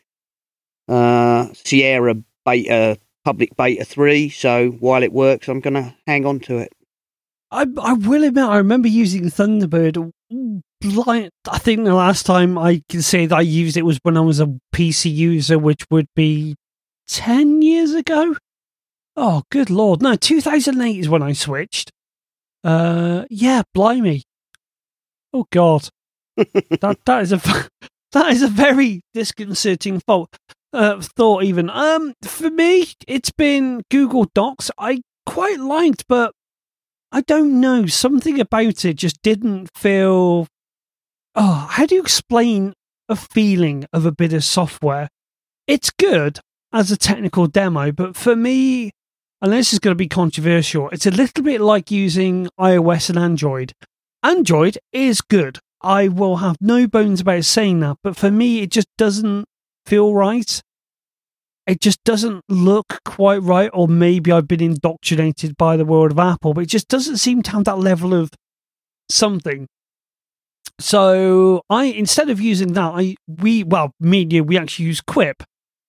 [0.87, 4.29] uh, Sierra Beta, Public Beta 3.
[4.29, 6.71] So while it works, I'm going to hang on to it.
[7.51, 10.11] I I will admit I remember using Thunderbird.
[10.31, 14.21] I think the last time I can say that I used it was when I
[14.21, 16.55] was a PC user, which would be
[17.07, 18.37] ten years ago.
[19.17, 20.01] Oh, good lord!
[20.01, 21.91] No, two thousand eight is when I switched.
[22.63, 24.23] Uh, yeah, blimey.
[25.33, 25.89] Oh God,
[26.35, 27.37] that that is a
[28.11, 30.37] that is a very disconcerting fault
[30.73, 31.43] uh, thought.
[31.43, 34.71] Even um, for me, it's been Google Docs.
[34.77, 36.33] I quite liked, but
[37.11, 37.85] I don't know.
[37.85, 40.47] Something about it just didn't feel.
[41.35, 42.73] Oh, how do you explain
[43.07, 45.09] a feeling of a bit of software?
[45.67, 46.39] It's good
[46.73, 48.91] as a technical demo, but for me,
[49.41, 53.17] and this is going to be controversial, it's a little bit like using iOS and
[53.17, 53.73] Android.
[54.23, 55.59] Android is good.
[55.81, 59.45] I will have no bones about saying that, but for me, it just doesn't
[59.85, 60.61] feel right
[61.67, 66.19] it just doesn't look quite right, or maybe I've been indoctrinated by the world of
[66.19, 68.31] Apple, but it just doesn't seem to have that level of
[69.09, 69.67] something.
[70.79, 75.01] So I instead of using that, I we well me and you we actually use
[75.01, 75.43] Quip,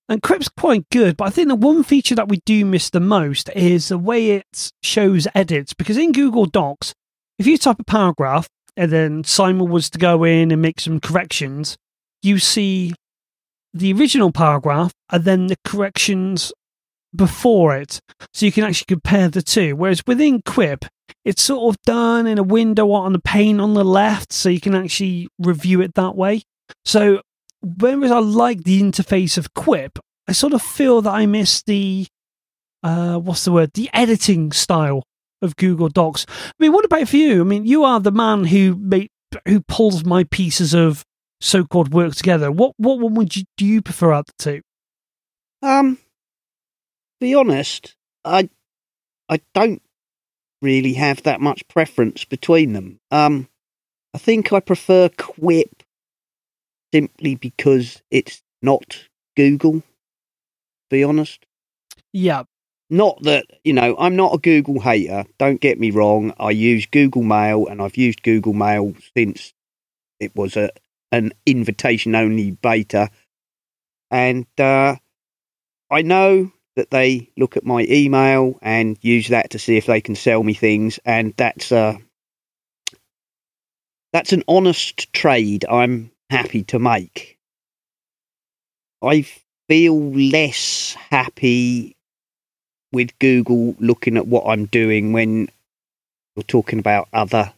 [0.09, 1.17] and Quip's quite good.
[1.17, 4.33] But I think the one feature that we do miss the most is the way
[4.33, 5.73] it shows edits.
[5.73, 6.93] Because in Google Docs,
[7.39, 11.01] if you type a paragraph and then Simon was to go in and make some
[11.01, 11.77] corrections,
[12.23, 12.95] you see
[13.75, 16.53] the original paragraph and then the corrections
[17.15, 18.01] before it.
[18.33, 19.77] So you can actually compare the two.
[19.77, 20.85] Whereas within Quip,
[21.25, 24.61] it's sort of done in a window on the pane on the left, so you
[24.61, 26.43] can actually review it that way.
[26.85, 27.21] So
[27.61, 32.07] whereas I like the interface of Quip, I sort of feel that I miss the
[32.83, 33.73] uh what's the word?
[33.75, 35.05] The editing style
[35.43, 36.27] of Google Docs.
[36.29, 37.41] I mean, what about for you?
[37.41, 39.11] I mean, you are the man who make,
[39.47, 41.05] who pulls my pieces of
[41.41, 42.51] so-called work together.
[42.51, 44.61] What what one would you do you prefer out the two?
[45.67, 45.99] Um,
[47.21, 48.49] be honest, I
[49.29, 49.83] I don't
[50.61, 53.01] really have that much preference between them.
[53.11, 53.49] Um,
[54.15, 55.83] I think I prefer Quip
[56.93, 59.83] simply because it's not Google.
[60.91, 61.47] Be honest,
[62.13, 62.43] Yeah,
[62.93, 65.25] not that you know I'm not a Google hater.
[65.39, 66.35] Don't get me wrong.
[66.39, 69.55] I use Google Mail and I've used Google Mail since
[70.21, 70.71] it was a
[71.11, 73.11] an invitation only beta,
[74.11, 74.97] and uh,
[75.91, 80.01] I know that they look at my email and use that to see if they
[80.03, 81.97] can sell me things, and that's uh,
[84.13, 85.65] that's an honest trade.
[85.69, 87.39] I'm happy to make.
[89.03, 89.27] I
[89.67, 91.97] feel less happy
[92.93, 95.49] with Google looking at what I'm doing when
[96.37, 97.53] you're talking about other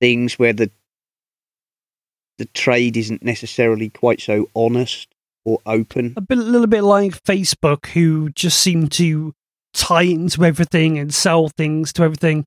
[0.00, 0.70] things where the
[2.38, 5.08] the trade isn't necessarily quite so honest
[5.44, 6.14] or open.
[6.16, 9.32] a bit, a little bit like Facebook, who just seem to
[9.74, 12.44] tie into everything and sell things to everything.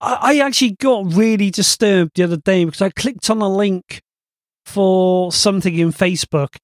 [0.00, 4.02] I, I actually got really disturbed the other day because I clicked on a link
[4.66, 6.56] for something in Facebook,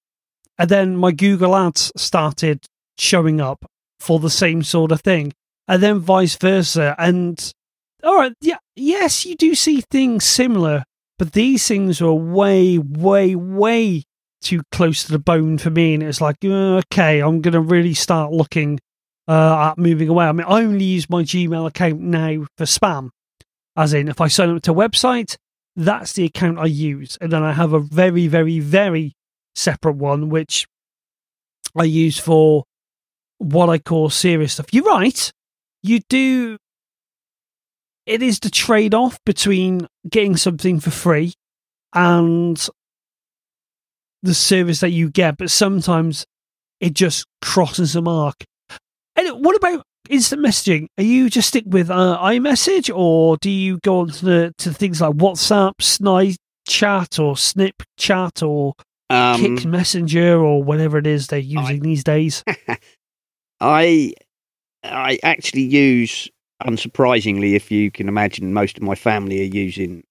[0.59, 2.67] and then my Google Ads started
[2.99, 3.65] showing up
[4.01, 5.33] for the same sort of thing,
[5.67, 6.95] and then vice versa.
[6.99, 7.53] And
[8.05, 10.85] all right, yeah, yes, you do see things similar,
[11.19, 14.05] but these things are way, way, way
[14.41, 15.95] too close to the bone for me.
[15.95, 18.79] And it's like, uh, okay, I'm to really start looking
[19.27, 20.27] uh, at moving away.
[20.27, 23.11] I mean, I only use my Gmail account now for spam,
[23.77, 25.37] as in, if I sign up to a website,
[25.75, 27.19] that's the account I use.
[27.21, 29.15] And then I have a very, very, very
[29.55, 30.67] separate one, which
[31.77, 32.65] I use for
[33.39, 34.73] what I call serious stuff.
[34.73, 35.33] You're right.
[35.83, 36.59] You do
[38.09, 41.35] it is the trade off between getting something for free
[41.95, 42.69] and
[44.23, 46.25] the service that you get, but sometimes
[46.81, 48.45] it just crosses the mark.
[49.15, 50.87] And what about instant messaging?
[50.97, 54.73] Are you just stick with uh, iMessage, or do you go on to the to
[54.73, 56.37] things like WhatsApp, Snide
[56.67, 58.73] Chat, or Snip Chat, or
[59.11, 62.43] um, Kik Messenger, or whatever it is they're using I, these days?
[63.61, 64.13] I
[64.85, 66.29] I actually use
[66.63, 70.05] unsurprisingly, if you can imagine, most of my family are using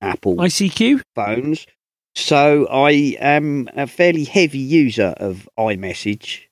[0.00, 1.66] Apple ICQ phones.
[2.14, 6.42] So I am a fairly heavy user of iMessage.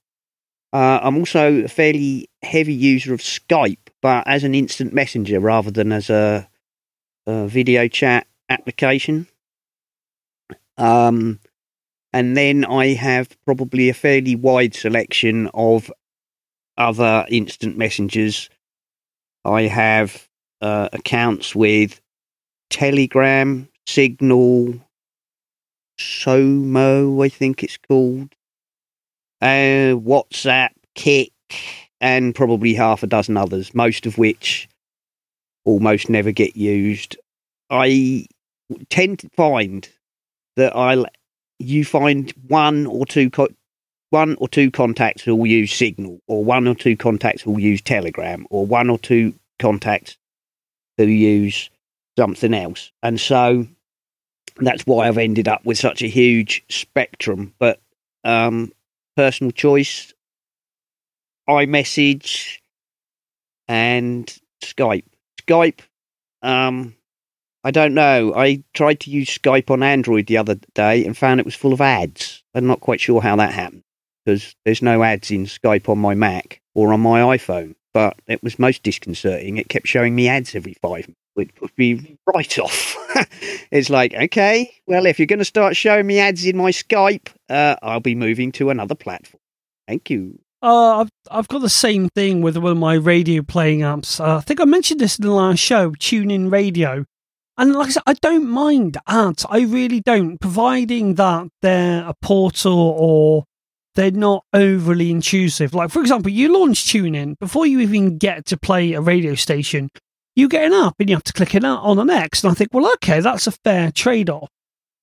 [0.72, 5.70] Uh, I'm also a fairly heavy user of Skype, but as an instant messenger rather
[5.70, 6.48] than as a,
[7.26, 9.26] a video chat application.
[10.76, 11.40] Um,
[12.14, 15.92] and then I have probably a fairly wide selection of
[16.78, 18.48] other instant messengers
[19.44, 20.28] I have
[20.62, 22.00] uh, accounts with
[22.70, 24.80] Telegram, Signal,
[25.98, 28.32] Somo, I think it's called,
[29.42, 31.32] uh, WhatsApp, Kik,
[32.00, 34.68] and probably half a dozen others, most of which
[35.64, 37.16] almost never get used.
[37.70, 38.26] I
[38.88, 39.88] tend to find
[40.56, 41.04] that I
[41.58, 43.48] you find one or two co-
[44.10, 47.60] one or two contacts who will use Signal, or one or two contacts who will
[47.60, 50.16] use Telegram, or one or two contacts
[50.98, 51.70] who use
[52.16, 52.92] something else.
[53.02, 53.66] And so
[54.56, 57.54] that's why I've ended up with such a huge spectrum.
[57.58, 57.80] But
[58.22, 58.72] um,
[59.16, 60.12] personal choice,
[61.48, 62.58] iMessage,
[63.68, 64.26] and
[64.62, 65.04] Skype.
[65.42, 65.80] Skype,
[66.42, 66.94] um,
[67.64, 68.34] I don't know.
[68.34, 71.72] I tried to use Skype on Android the other day and found it was full
[71.72, 72.42] of ads.
[72.54, 73.82] I'm not quite sure how that happened
[74.24, 77.74] because there's no ads in Skype on my Mac or on my iPhone.
[77.94, 79.56] But it was most disconcerting.
[79.56, 82.96] It kept showing me ads every five minutes, which put me right off.
[83.70, 87.28] it's like, okay, well, if you're going to start showing me ads in my Skype,
[87.48, 89.40] uh, I'll be moving to another platform.
[89.86, 90.38] Thank you.
[90.60, 94.18] Uh, I've I've got the same thing with one of my radio playing apps.
[94.18, 97.04] Uh, I think I mentioned this in the last show, TuneIn Radio.
[97.56, 99.46] And like I said, I don't mind ads.
[99.48, 103.44] I really don't, providing that they're a portal or
[103.94, 105.72] they're not overly intrusive.
[105.72, 109.88] Like, for example, you launch TuneIn before you even get to play a radio station,
[110.34, 112.42] you get an app and you have to click it on the next.
[112.42, 114.48] And I think, well, okay, that's a fair trade off.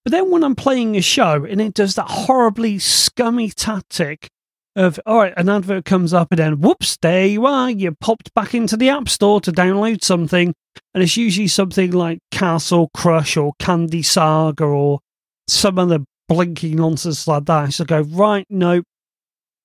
[0.03, 4.27] But then when I'm playing a show and it does that horribly scummy tactic
[4.75, 7.69] of, all right, an advert comes up and then, whoops, there you are.
[7.69, 10.53] You popped back into the App Store to download something.
[10.93, 14.99] And it's usually something like Castle Crush or Candy Saga or
[15.47, 15.99] some other
[16.29, 17.73] blinking nonsense like that.
[17.73, 18.83] So go right, no,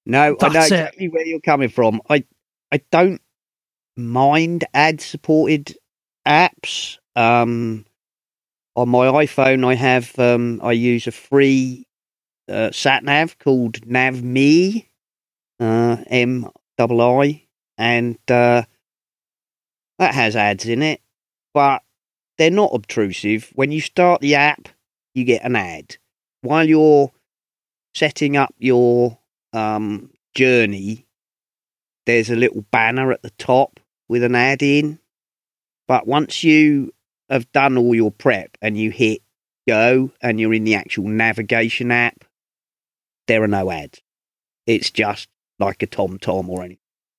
[0.04, 1.12] no, I know exactly it.
[1.12, 2.00] where you're coming from.
[2.08, 2.24] I
[2.72, 3.20] I don't
[3.96, 5.76] mind ad supported
[6.26, 6.98] apps.
[7.14, 7.86] Um,
[8.74, 11.86] on my iPhone, I have um, I use a free
[12.48, 14.85] uh, sat nav called Navmii,
[15.60, 17.44] uh, M double I,
[17.78, 18.62] and uh,
[19.98, 21.00] that has ads in it,
[21.54, 21.82] but
[22.38, 23.50] they're not obtrusive.
[23.54, 24.68] When you start the app,
[25.14, 25.96] you get an ad
[26.46, 27.12] while you're
[27.94, 29.18] setting up your
[29.52, 31.06] um, journey,
[32.06, 34.98] there's a little banner at the top with an ad in.
[35.88, 36.92] But once you
[37.28, 39.22] have done all your prep and you hit
[39.68, 42.24] go and you're in the actual navigation app,
[43.26, 44.00] there are no ads.
[44.66, 45.28] It's just
[45.58, 46.78] like a Tom Tom or anything.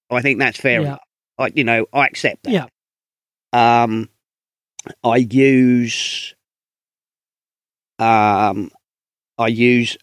[0.10, 0.88] I think that's fair yeah.
[0.88, 1.02] enough.
[1.38, 2.52] I, you know, I accept that.
[2.52, 2.66] Yeah.
[3.54, 4.10] Um,
[5.04, 6.36] I use
[8.00, 8.72] um,
[9.38, 9.98] I use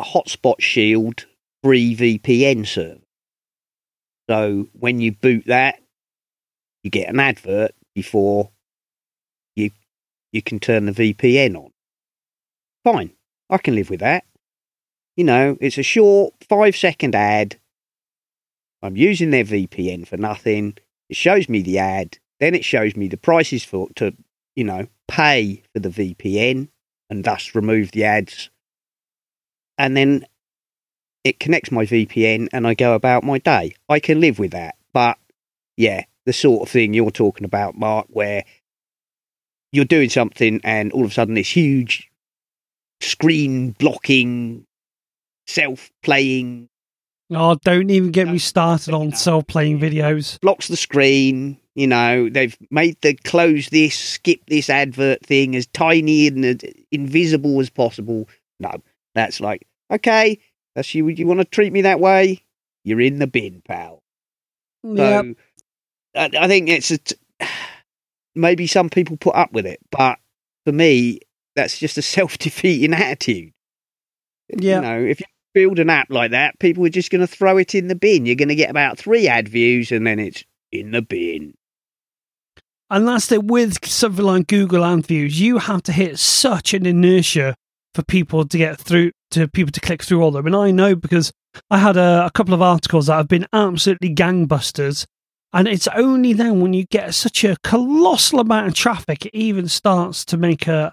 [0.00, 1.26] Hotspot Shield
[1.62, 3.00] free VPN server.
[4.28, 5.80] So when you boot that,
[6.82, 8.50] you get an advert before
[9.56, 9.70] you
[10.32, 11.70] you can turn the VPN on.
[12.84, 13.12] Fine,
[13.50, 14.24] I can live with that.
[15.20, 17.60] You know, it's a short five second ad.
[18.80, 20.78] I'm using their VPN for nothing.
[21.10, 24.16] It shows me the ad, then it shows me the prices for to
[24.56, 26.68] you know pay for the VPN
[27.10, 28.48] and thus remove the ads.
[29.76, 30.24] And then
[31.22, 33.74] it connects my VPN and I go about my day.
[33.90, 34.76] I can live with that.
[34.94, 35.18] But
[35.76, 38.46] yeah, the sort of thing you're talking about, Mark, where
[39.70, 42.10] you're doing something and all of a sudden this huge
[43.02, 44.64] screen blocking,
[45.50, 46.68] self playing
[47.32, 50.40] Oh, don't even get me started on self playing videos.
[50.40, 51.58] blocks the screen.
[51.76, 56.58] You know, they've made the close this, skip this advert thing as tiny and as
[56.90, 58.28] invisible as possible.
[58.58, 58.72] No,
[59.14, 60.40] that's like, okay,
[60.74, 61.06] that's you.
[61.06, 62.42] You want to treat me that way?
[62.84, 64.02] You're in the bin, pal.
[64.84, 65.34] So
[66.16, 67.16] I, I think it's a t-
[68.34, 70.18] maybe some people put up with it, but
[70.66, 71.20] for me,
[71.54, 73.52] that's just a self defeating attitude.
[74.48, 74.76] Yeah.
[74.76, 77.58] You know, if you build an app like that, people are just going to throw
[77.58, 78.26] it in the bin.
[78.26, 81.54] You're going to get about three ad views and then it's in the bin.
[82.90, 85.40] And it with something like Google Ad Views.
[85.40, 87.54] You have to hit such an inertia
[87.94, 90.46] for people to get through, to people to click through all of them.
[90.46, 91.32] And I know because
[91.70, 95.06] I had a, a couple of articles that have been absolutely gangbusters.
[95.52, 99.68] And it's only then when you get such a colossal amount of traffic, it even
[99.68, 100.92] starts to make a,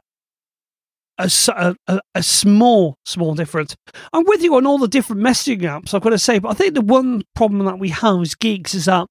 [1.19, 3.75] a, a- a small, small difference.
[4.13, 6.53] I'm with you on all the different messaging apps, I've got to say, but I
[6.53, 9.07] think the one problem that we have as geeks is that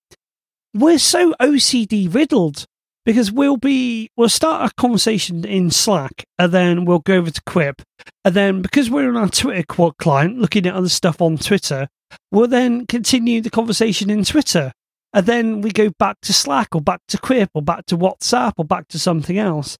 [0.75, 2.65] we're so OCD riddled
[3.05, 7.41] because we'll be we'll start a conversation in Slack and then we'll go over to
[7.47, 7.81] Quip
[8.25, 9.65] and then because we're on our Twitter
[9.99, 11.89] client looking at other stuff on Twitter,
[12.33, 14.73] we'll then continue the conversation in Twitter
[15.15, 18.53] and then we go back to Slack or back to Quip or back to WhatsApp
[18.59, 19.79] or back to something else.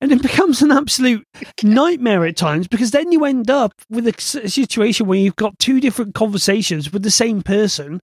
[0.00, 1.26] And it becomes an absolute
[1.62, 5.80] nightmare at times because then you end up with a situation where you've got two
[5.80, 7.98] different conversations with the same person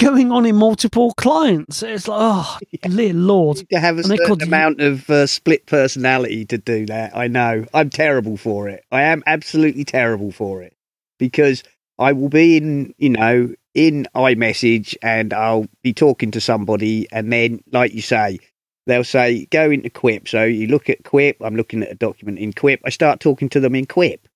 [0.00, 1.82] going on in multiple clients.
[1.82, 3.58] It's like, oh, dear Lord.
[3.70, 7.14] to have a And certain called you- amount of uh, split personality to do that.
[7.16, 7.66] I know.
[7.74, 8.82] I'm terrible for it.
[8.90, 10.74] I am absolutely terrible for it
[11.18, 11.62] because
[11.98, 17.32] I will be in, you know, in iMessage and I'll be talking to somebody, and
[17.32, 18.38] then, like you say,
[18.86, 20.28] they'll say go into Quip.
[20.28, 21.36] So you look at Quip.
[21.40, 22.80] I'm looking at a document in Quip.
[22.84, 24.28] I start talking to them in Quip.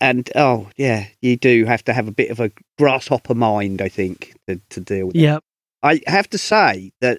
[0.00, 3.88] And oh yeah, you do have to have a bit of a grasshopper mind, I
[3.88, 5.16] think, to, to deal with.
[5.16, 5.38] Yeah.
[5.82, 7.18] I have to say that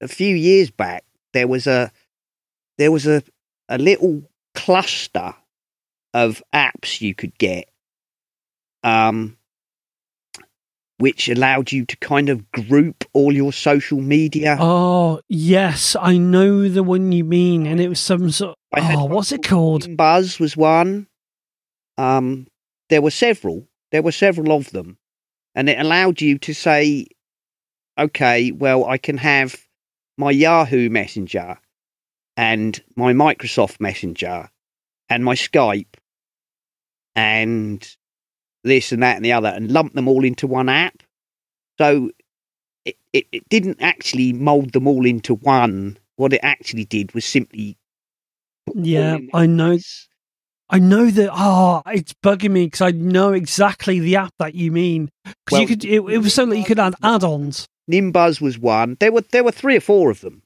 [0.00, 1.90] a few years back there was a
[2.78, 3.22] there was a
[3.68, 4.22] a little
[4.54, 5.34] cluster
[6.12, 7.68] of apps you could get
[8.84, 9.36] um
[10.98, 14.56] which allowed you to kind of group all your social media.
[14.60, 15.96] Oh, yes.
[16.00, 17.66] I know the one you mean.
[17.66, 19.96] And it was some sort had Oh, what's it called?
[19.96, 21.06] Buzz was one.
[21.96, 22.46] Um,
[22.88, 23.68] there were several.
[23.92, 24.98] There were several of them,
[25.54, 27.06] and it allowed you to say,
[27.98, 29.56] "Okay, well, I can have
[30.16, 31.58] my Yahoo Messenger,
[32.36, 34.50] and my Microsoft Messenger,
[35.08, 35.94] and my Skype,
[37.14, 37.96] and
[38.64, 41.02] this and that and the other, and lump them all into one app."
[41.78, 42.10] So
[42.84, 45.98] it, it, it didn't actually mold them all into one.
[46.16, 47.76] What it actually did was simply
[48.66, 49.78] put them all Yeah, I know.
[50.70, 51.30] I know that.
[51.32, 55.10] Oh, it's bugging me because I know exactly the app that you mean.
[55.24, 57.66] Because Well, you could, it, it was so that you could add add-ons.
[57.90, 58.96] Nimbuzz was one.
[59.00, 60.42] There were there were three or four of them.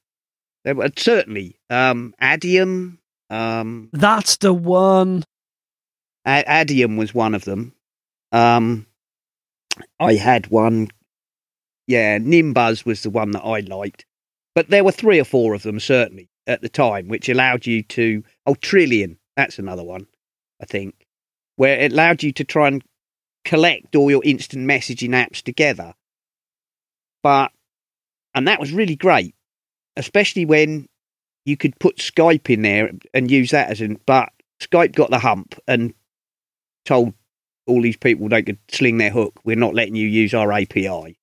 [0.64, 2.99] There were certainly um, Adium.
[3.31, 5.25] Um, That's the one.
[6.27, 7.73] Adium was one of them.
[8.33, 8.87] Um,
[9.99, 10.89] I had one.
[11.87, 14.05] Yeah, Nimbuzz was the one that I liked,
[14.55, 17.83] but there were three or four of them certainly at the time, which allowed you
[17.85, 18.22] to.
[18.47, 19.16] Oh, Trillian.
[19.37, 20.07] That's another one,
[20.61, 21.07] I think,
[21.57, 22.83] where it allowed you to try and
[23.45, 25.95] collect all your instant messaging apps together.
[27.22, 27.53] But
[28.35, 29.35] and that was really great,
[29.97, 30.87] especially when
[31.45, 33.99] you could put Skype in there and use that as an.
[34.07, 35.95] But Skype got the hump and
[36.85, 37.14] told
[37.69, 39.39] all these people they could sling their hook.
[39.45, 41.19] We're not letting you use our API.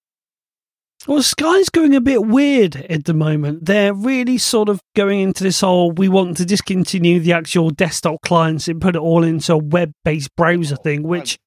[1.08, 3.66] Well, Sky's going a bit weird at the moment.
[3.66, 8.22] They're really sort of going into this whole we want to discontinue the actual desktop
[8.22, 11.38] clients and put it all into a web-based browser thing, which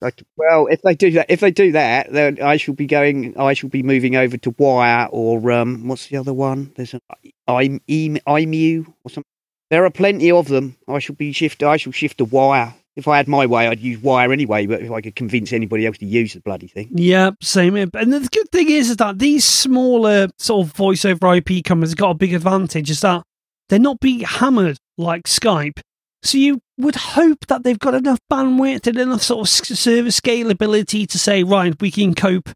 [0.00, 3.36] Like, well, if they do that, if they do that, then I shall be going.
[3.36, 6.72] I shall be moving over to Wire or um, what's the other one?
[6.76, 7.00] There's an
[7.48, 9.24] I'm IMU or something.
[9.70, 10.76] There are plenty of them.
[10.86, 11.64] I shall be shift.
[11.64, 12.74] I shall shift to Wire.
[12.98, 14.66] If I had my way, I'd use Wire anyway.
[14.66, 17.76] But if I could convince anybody else to use the bloody thing, Yeah, same.
[17.76, 21.94] And the good thing is, is that these smaller sort of voice over IP companies
[21.94, 23.22] got a big advantage is that
[23.68, 25.78] they're not being hammered like Skype.
[26.24, 30.18] So you would hope that they've got enough bandwidth and enough sort of s- service
[30.18, 32.50] scalability to say, right, we can cope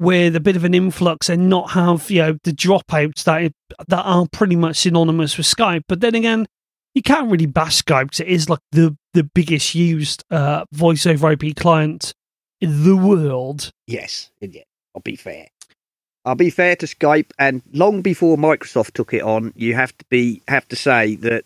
[0.00, 3.52] with a bit of an influx and not have you know the dropouts that
[3.86, 5.82] that are pretty much synonymous with Skype.
[5.86, 6.46] But then again,
[6.94, 11.06] you can't really bash Skype because it is like the the biggest used uh, voice
[11.06, 12.14] over IP client
[12.60, 13.70] in the world.
[13.86, 14.62] Yes, yeah,
[14.94, 15.48] I'll be fair.
[16.24, 20.04] I'll be fair to Skype, and long before Microsoft took it on, you have to
[20.08, 21.44] be have to say that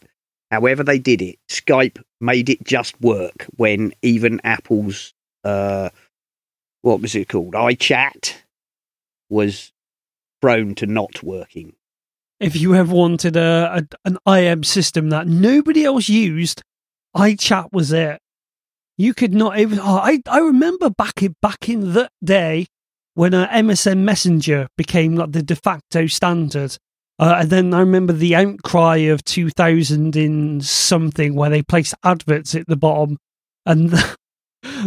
[0.51, 5.89] however they did it, Skype made it just work when even Apple's uh,
[6.83, 8.35] what was it called, iChat,
[9.29, 9.73] was
[10.41, 11.75] prone to not working.
[12.41, 16.63] If you ever wanted a, a an IM system that nobody else used,
[17.17, 18.21] iChat was it.
[18.97, 19.79] You could not even.
[19.81, 22.67] Oh, I I remember back in back in that day
[23.15, 26.77] when uh, MSN Messenger became like the de facto standard.
[27.19, 32.55] Uh, and then I remember the outcry of 2000 in something where they placed adverts
[32.55, 33.19] at the bottom,
[33.67, 33.93] and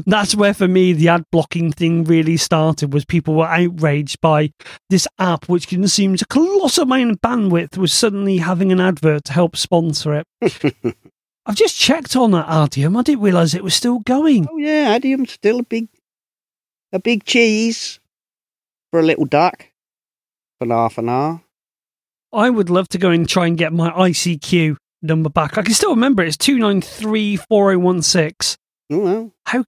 [0.05, 2.93] that's where for me the ad blocking thing really started.
[2.93, 4.51] Was people were outraged by
[4.89, 9.33] this app, which consumes a colossal amount of bandwidth, was suddenly having an advert to
[9.33, 10.65] help sponsor it.
[11.45, 12.97] I've just checked on that Adium.
[12.97, 14.47] I didn't realise it was still going.
[14.51, 15.87] Oh yeah, Adium's still a big,
[16.93, 17.99] a big cheese
[18.91, 19.67] for a little duck
[20.59, 21.41] for half an hour.
[22.33, 25.57] I would love to go and try and get my ICQ number back.
[25.57, 26.27] I can still remember it.
[26.27, 28.57] it's two nine three four zero one six.
[28.91, 29.63] Oh well, How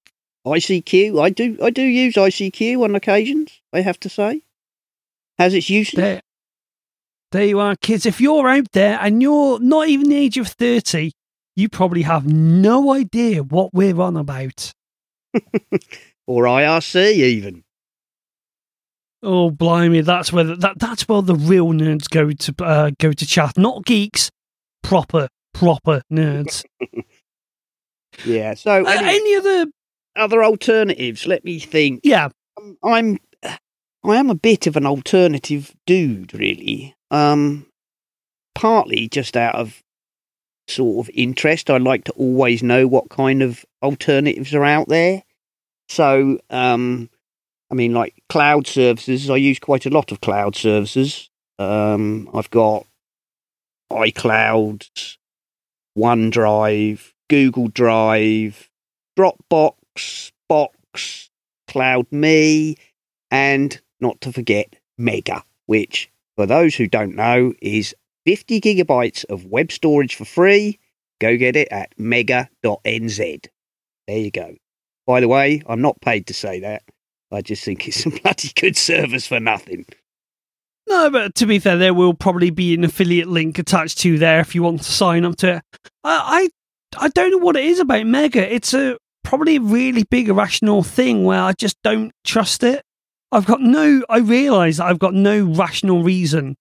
[0.46, 1.22] ICQ.
[1.22, 1.58] I do.
[1.62, 3.62] I do use ICQ on occasions.
[3.72, 4.42] I have to say,
[5.38, 5.94] has its uses.
[5.94, 6.22] there,
[7.32, 8.06] there you are, kids.
[8.06, 11.14] If you're out there and you're not even the age of thirty,
[11.56, 14.72] you probably have no idea what we're on about.
[16.28, 17.64] or IRC even.
[19.26, 23.14] Oh blimey, that's where the, that that's where the real nerds go to uh, go
[23.14, 24.30] to chat, not geeks,
[24.82, 26.64] proper proper nerds.
[28.26, 28.54] Yeah.
[28.54, 29.72] So Uh, any any other?
[30.16, 31.26] Other alternatives?
[31.26, 32.02] Let me think.
[32.04, 33.20] Yeah, Um, I'm
[34.06, 36.96] I am a bit of an alternative dude, really.
[37.10, 37.68] Um,
[38.54, 39.82] partly just out of
[40.68, 41.70] sort of interest.
[41.70, 45.24] I like to always know what kind of alternatives are out there.
[45.90, 47.10] So, um,
[47.72, 49.30] I mean, like cloud services.
[49.30, 51.30] I use quite a lot of cloud services.
[51.60, 52.86] Um, I've got
[53.92, 55.16] iCloud,
[55.98, 58.70] OneDrive, Google Drive,
[59.18, 59.76] Dropbox,
[60.48, 61.30] Box,
[61.68, 62.76] Cloud Me,
[63.32, 69.46] and not to forget Mega, which, for those who don't know, is 50 gigabytes of
[69.46, 70.80] web storage for free.
[71.20, 73.48] Go get it at mega.nz.
[74.08, 74.56] There you go.
[75.06, 76.84] By the way, I'm not paid to say that.
[77.32, 79.86] I just think it's a bloody good service for nothing.
[80.88, 84.42] No, but to be fair, there will probably be an affiliate link attached to there
[84.42, 85.64] if you want to sign up to it.
[86.04, 86.50] I,
[86.98, 88.54] I, I don't know what it is about Mega.
[88.54, 92.84] It's a probably a really big irrational thing where I just don't trust it.
[93.32, 94.04] I've got no.
[94.10, 96.56] I realise that I've got no rational reason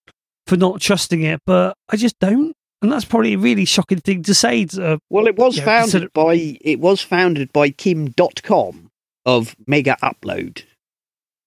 [0.47, 2.55] for not trusting it, but I just don't.
[2.81, 4.65] And that's probably a really shocking thing to say.
[4.65, 8.87] To, uh, Well, it was founded consider- by it was founded by Kim Dotcom
[9.25, 10.65] of Mega Upload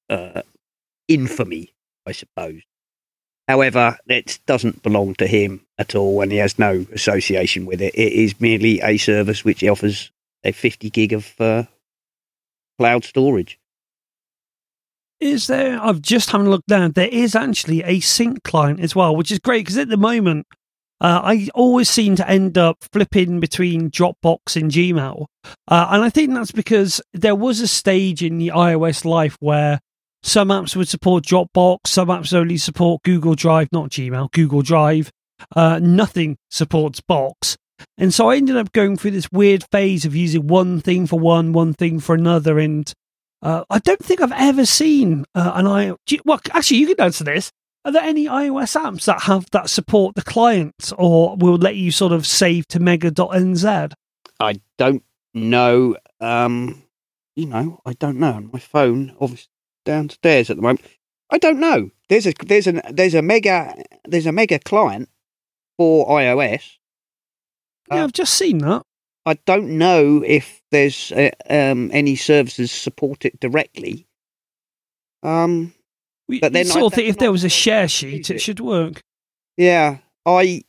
[0.09, 0.43] uh,
[1.07, 1.74] infamy,
[2.05, 2.61] I suppose.
[3.47, 7.93] However, it doesn't belong to him at all, and he has no association with it.
[7.95, 10.11] It is merely a service which he offers
[10.45, 11.63] a 50 gig of uh,
[12.77, 13.59] cloud storage.
[15.19, 15.81] is there?
[15.81, 16.91] I've just having a look down.
[16.91, 20.45] There is actually a sync client as well, which is great because at the moment,
[21.01, 25.25] uh, I always seem to end up flipping between Dropbox and Gmail,
[25.67, 29.79] uh, and I think that's because there was a stage in the iOS life where
[30.23, 35.11] some apps would support Dropbox, some apps only support Google Drive, not Gmail, Google Drive.
[35.55, 37.57] Uh, nothing supports Box.
[37.97, 41.19] And so I ended up going through this weird phase of using one thing for
[41.19, 42.91] one, one thing for another, and
[43.41, 45.93] uh, I don't think I've ever seen uh, an i.
[46.26, 47.51] Well, actually, you can answer this.
[47.86, 51.91] Are there any iOS apps that have that support the client, or will let you
[51.91, 53.93] sort of save to mega.nz?
[54.39, 55.03] I don't
[55.34, 55.95] know.
[56.19, 56.84] Um,
[57.36, 58.49] you know, I don't know.
[58.51, 59.51] My phone, obviously,
[59.86, 60.82] downstairs at the moment.
[61.30, 61.91] I don't know.
[62.09, 65.09] There's a there's a there's a mega there's a mega client
[65.78, 66.78] for iOS.
[67.91, 68.81] Yeah, Uh, I've just seen that.
[69.25, 74.05] I don't know if there's uh, um, any services support it directly.
[75.23, 75.73] Um,
[76.27, 78.36] We, but then I- sort of think if there was a share sheet, it.
[78.36, 79.01] it should work.
[79.57, 80.63] yeah, I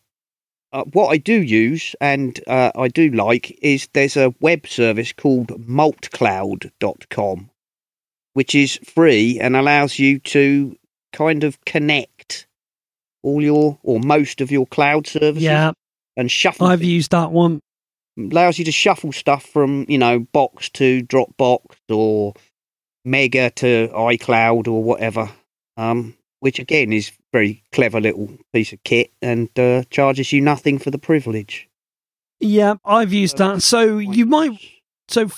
[0.72, 5.12] uh, what I do use and uh, I do like is there's a web service
[5.12, 7.50] called multcloud.com,
[8.34, 10.76] which is free and allows you to
[11.12, 12.46] kind of connect
[13.22, 15.72] all your or most of your cloud services Yeah,
[16.16, 17.60] and shuffle I've used that one.
[18.18, 22.34] allows you to shuffle stuff from you know box to dropbox or
[23.04, 25.30] mega to icloud or whatever
[25.76, 30.78] um which again is very clever little piece of kit and uh, charges you nothing
[30.78, 31.68] for the privilege
[32.40, 33.62] Yeah, I've used that.
[33.62, 34.58] So you might.
[35.08, 35.28] So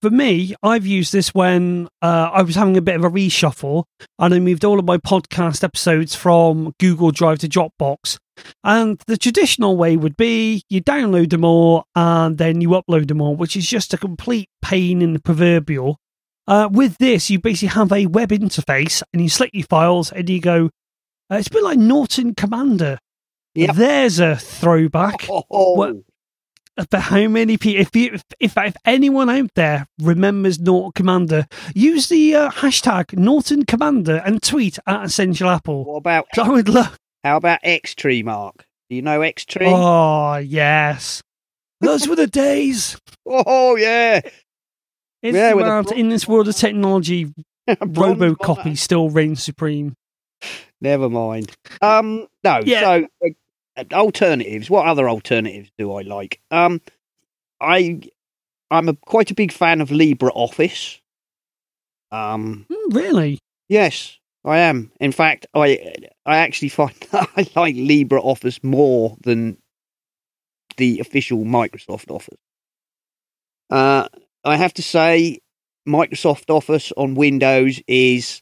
[0.00, 3.82] for me, I've used this when uh, I was having a bit of a reshuffle
[4.18, 8.18] and I moved all of my podcast episodes from Google Drive to Dropbox.
[8.64, 13.20] And the traditional way would be you download them all and then you upload them
[13.20, 15.98] all, which is just a complete pain in the proverbial.
[16.46, 20.28] Uh, with this, you basically have a web interface and you select your files and
[20.30, 20.70] you go,
[21.30, 22.98] uh, it's a bit like Norton Commander.
[23.54, 23.76] Yep.
[23.76, 25.26] There's a throwback.
[25.28, 25.96] Oh, What-
[26.90, 31.44] But how many people, if, you, if, if if anyone out there remembers Norton Commander,
[31.74, 35.84] use the uh, hashtag Norton Commander and tweet at Essential Apple.
[35.84, 36.96] what about I would love.
[37.24, 38.64] How about X Tree, Mark?
[38.90, 39.66] Do you know X Tree?
[39.66, 41.22] Oh yes,
[41.80, 42.96] those were the days.
[43.30, 44.20] Oh, yeah,
[45.22, 47.30] It's Yeah, the in this world of technology,
[47.68, 49.94] RoboCopy still reigns supreme.
[50.80, 51.52] Never mind.
[51.82, 52.60] Um, no.
[52.64, 52.80] Yeah.
[52.80, 53.06] So
[53.76, 54.70] uh, alternatives.
[54.70, 56.40] What other alternatives do I like?
[56.50, 56.80] Um,
[57.60, 58.00] I
[58.70, 61.00] I'm a quite a big fan of LibreOffice.
[62.10, 63.38] Um, Mm, really?
[63.68, 64.92] yes, I am.
[65.00, 69.58] In fact, I I actually find I like LibreOffice more than
[70.76, 72.38] the official Microsoft Office.
[73.70, 74.08] Uh,
[74.44, 75.40] I have to say,
[75.86, 78.40] Microsoft Office on Windows is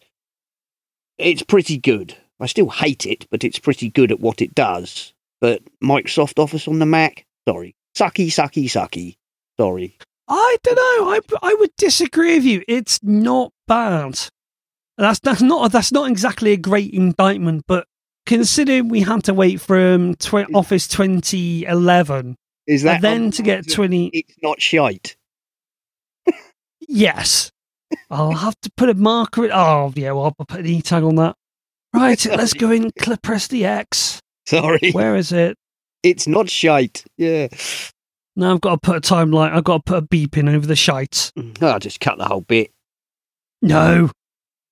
[1.19, 2.17] it's pretty good.
[2.39, 5.15] I still hate it, but it's pretty good at what it does.
[5.41, 9.17] But Microsoft Office on the Mac, sorry, sucky, sucky, sucky.
[9.59, 9.97] Sorry.
[10.29, 11.11] I don't know.
[11.11, 12.63] I I would disagree with you.
[12.69, 14.19] It's not bad.
[14.99, 17.87] That's that's not that's not exactly a great indictment, but
[18.25, 22.37] considering we had to wait from tw- Office 2011
[22.67, 25.17] Is that and then to get 20, It's not shite.
[26.89, 27.51] yes,
[28.11, 29.49] I'll have to put a marker.
[29.53, 31.37] Oh yeah, well I'll put an e tag on that.
[31.95, 32.91] Right, let's go in.
[32.99, 34.21] Clip press the X.
[34.47, 35.57] Sorry, Where is it?
[36.03, 37.05] it's not shite.
[37.17, 37.49] Yeah,
[38.37, 39.53] Now I've got to put a timeline.
[39.53, 41.33] I've got to put a beep in over the shite.
[41.37, 42.71] Mm, I'll just cut the whole bit.
[43.61, 44.11] No,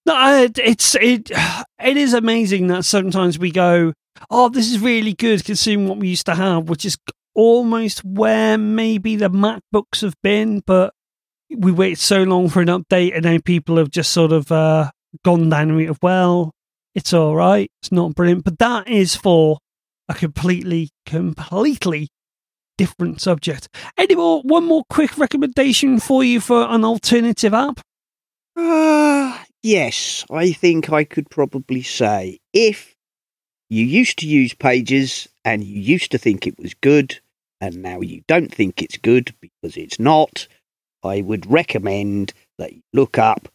[0.06, 1.30] no, it's it.
[1.84, 3.92] It is amazing that sometimes we go,
[4.30, 6.96] "Oh, this is really good," considering what we used to have, which is
[7.34, 10.62] almost where maybe the MacBooks have been.
[10.66, 10.94] But
[11.54, 14.90] we waited so long for an update, and now people have just sort of uh,
[15.24, 16.52] gone down the of, "Well,
[16.94, 19.58] it's all right, it's not brilliant," but that is for
[20.08, 22.08] a completely, completely
[22.78, 23.68] different subject.
[23.96, 24.42] Any more?
[24.42, 27.80] One more quick recommendation for you for an alternative app.
[28.56, 32.94] Uh, yes, I think I could probably say if
[33.70, 37.18] you used to use Pages and you used to think it was good,
[37.60, 40.46] and now you don't think it's good because it's not,
[41.02, 43.48] I would recommend that you look up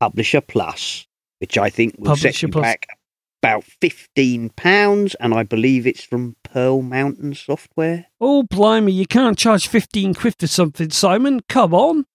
[0.00, 1.06] Publisher Plus,
[1.38, 2.62] which I think will set Publisher you Plus.
[2.62, 2.86] back
[3.42, 8.06] about fifteen pounds, and I believe it's from Pearl Mountain Software.
[8.20, 11.40] Oh, blimey, you can't charge 15 quid for something, Simon.
[11.48, 12.06] Come on.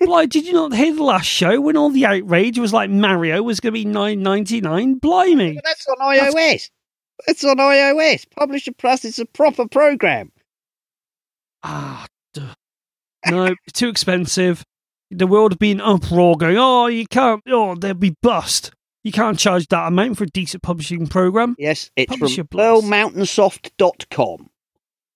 [0.00, 3.42] Blimey, did you not hear the last show when all the outrage was like Mario
[3.42, 4.94] was going to be nine ninety nine?
[4.94, 5.54] Blimey.
[5.54, 6.70] But that's on iOS.
[7.26, 8.26] That's on iOS.
[8.30, 10.32] Publisher Plus is a proper program.
[11.62, 12.54] Ah, duh.
[13.28, 14.64] no, too expensive.
[15.10, 18.72] The world would be in uproar going, oh, you can't, oh, there'll be bust.
[19.02, 21.56] You can't charge that amount for a decent publishing program.
[21.58, 22.84] Yes, it's Publisher from Plus.
[22.84, 24.50] pearlmountainsoft.com.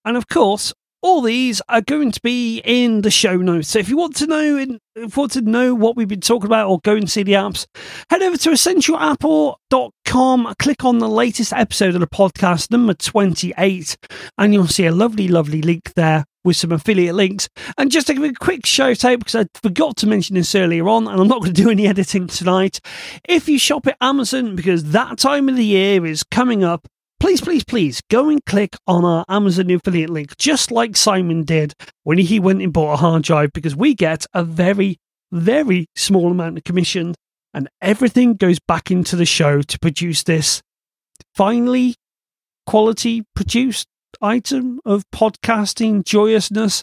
[0.07, 0.73] And of course,
[1.05, 3.69] all these are going to be in the show notes.
[3.69, 6.47] So if you want to know, if you want to know what we've been talking
[6.47, 7.67] about, or go and see the apps,
[8.09, 10.55] head over to essentialapple.com.
[10.59, 13.99] Click on the latest episode of the podcast, number twenty-eight,
[14.39, 17.51] and you'll see a lovely, lovely link there with some affiliate links.
[17.77, 20.89] And just to give a quick shout out because I forgot to mention this earlier
[20.89, 22.81] on, and I'm not going to do any editing tonight.
[23.29, 26.89] If you shop at Amazon, because that time of the year is coming up,
[27.25, 31.73] please, please, please go and click on our Amazon affiliate link, just like Simon did
[32.03, 34.99] when he went and bought a hard drive, because we get a very,
[35.33, 37.15] very small amount of commission,
[37.55, 40.61] and everything goes back into the show to produce this
[41.35, 41.95] finally
[42.67, 43.87] quality produced
[44.21, 46.83] item of podcasting joyousness.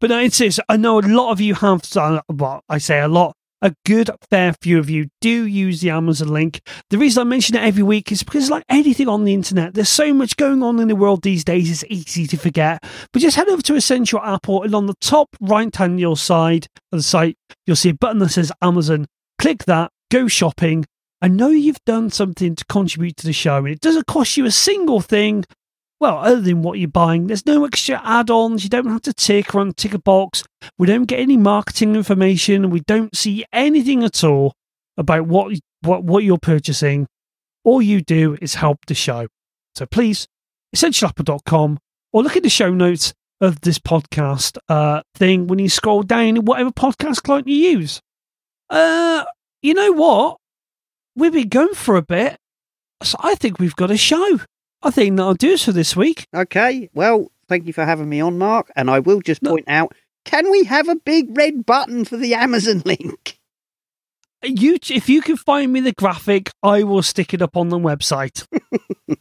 [0.00, 0.58] But it's this.
[0.70, 1.82] I know a lot of you have
[2.30, 6.28] well, I say a lot, a good fair few of you do use the Amazon
[6.28, 6.60] link.
[6.90, 9.88] The reason I mention it every week is because, like anything on the internet, there's
[9.88, 12.82] so much going on in the world these days, it's easy to forget.
[13.12, 16.66] But just head over to Essential Apple, and on the top right hand your side
[16.90, 19.06] of the site, you'll see a button that says Amazon.
[19.38, 20.84] Click that, go shopping.
[21.22, 24.44] I know you've done something to contribute to the show, and it doesn't cost you
[24.44, 25.44] a single thing.
[26.02, 28.64] Well, other than what you're buying, there's no extra add ons.
[28.64, 30.42] You don't have to tick or untick a box.
[30.76, 32.70] We don't get any marketing information.
[32.70, 34.52] We don't see anything at all
[34.96, 37.06] about what, what, what you're purchasing.
[37.62, 39.28] All you do is help the show.
[39.76, 40.26] So please,
[40.74, 41.78] essentialapple.com
[42.12, 46.36] or look at the show notes of this podcast uh, thing when you scroll down
[46.36, 48.00] in whatever podcast client you use.
[48.68, 49.22] Uh,
[49.62, 50.38] you know what?
[51.14, 52.38] We've been going for a bit,
[53.04, 54.40] so I think we've got a show.
[54.82, 56.26] I think that'll do us for this week.
[56.34, 58.70] Okay, well, thank you for having me on, Mark.
[58.76, 59.50] And I will just No.
[59.50, 63.38] point out can we have a big red button for the Amazon link?
[64.44, 67.78] You, if you can find me the graphic, I will stick it up on the
[67.78, 68.46] website.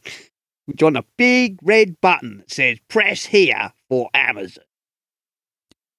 [0.67, 4.63] We want a big red button that says press here for Amazon.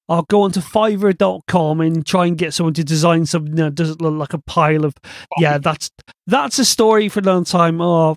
[0.08, 4.14] I'll go onto Fiverr.com and try and get someone to design something that doesn't look
[4.14, 4.94] like a pile of.
[5.38, 5.90] Yeah, that's
[6.26, 7.80] that's a story for a long time.
[7.80, 8.16] Oh,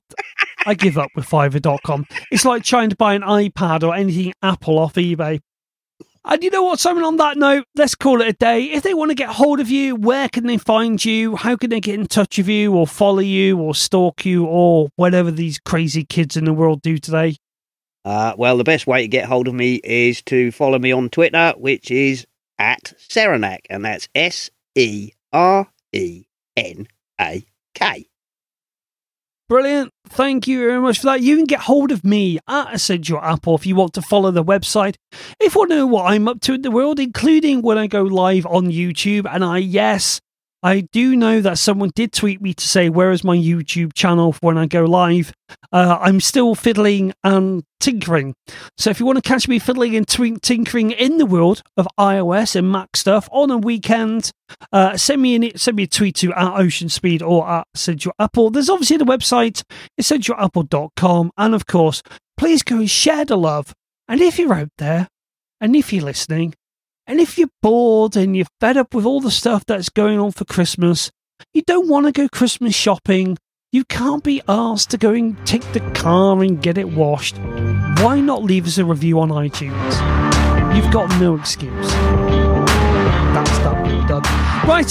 [0.66, 2.08] I give up with Fiverr.com.
[2.32, 5.40] It's like trying to buy an iPad or anything Apple off eBay.
[6.28, 7.04] And you know what, Simon?
[7.04, 8.64] On that note, let's call it a day.
[8.72, 11.36] If they want to get hold of you, where can they find you?
[11.36, 14.90] How can they get in touch with you, or follow you, or stalk you, or
[14.96, 17.36] whatever these crazy kids in the world do today?
[18.04, 21.10] Uh, well, the best way to get hold of me is to follow me on
[21.10, 22.26] Twitter, which is
[22.58, 26.26] at Serenak, and that's S E R E
[26.58, 26.88] N
[27.22, 27.46] A
[27.76, 28.08] K.
[29.48, 29.92] Brilliant.
[30.10, 31.22] Thank you very much for that.
[31.22, 34.44] You can get hold of me at Essential Apple if you want to follow the
[34.44, 34.96] website.
[35.40, 37.86] If you want to know what I'm up to in the world, including when I
[37.86, 39.28] go live on YouTube.
[39.32, 40.20] And I, yes,
[40.66, 44.34] I do know that someone did tweet me to say, Where is my YouTube channel
[44.34, 45.32] for when I go live?
[45.72, 48.34] Uh, I'm still fiddling and tinkering.
[48.76, 52.56] So if you want to catch me fiddling and tinkering in the world of iOS
[52.56, 54.32] and Mac stuff on a weekend,
[54.74, 58.14] uh, send me an, send me a tweet to at Ocean Speed or at Essential
[58.18, 58.50] Apple.
[58.50, 59.62] There's obviously the website
[60.02, 62.02] essentialapple.com, and of course,
[62.38, 63.72] please go and share the love.
[64.08, 65.10] And if you're out there,
[65.62, 66.56] and if you're listening,
[67.08, 70.32] and if you're bored and you're fed up with all the stuff that's going on
[70.32, 71.12] for Christmas,
[71.54, 73.38] you don't want to go Christmas shopping.
[73.72, 77.38] You can't be asked to go and take the car and get it washed.
[78.00, 80.76] Why not leave us a review on iTunes?
[80.76, 81.92] You've got no excuse.
[83.34, 84.24] That's that bit done.
[84.68, 84.90] Right,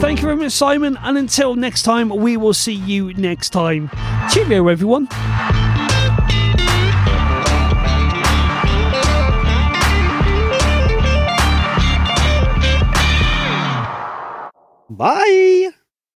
[0.00, 0.98] thank you very much, Simon.
[1.00, 3.90] And until next time, we will see you next time.
[4.30, 5.08] Cheerio, everyone.
[14.96, 15.70] Bye.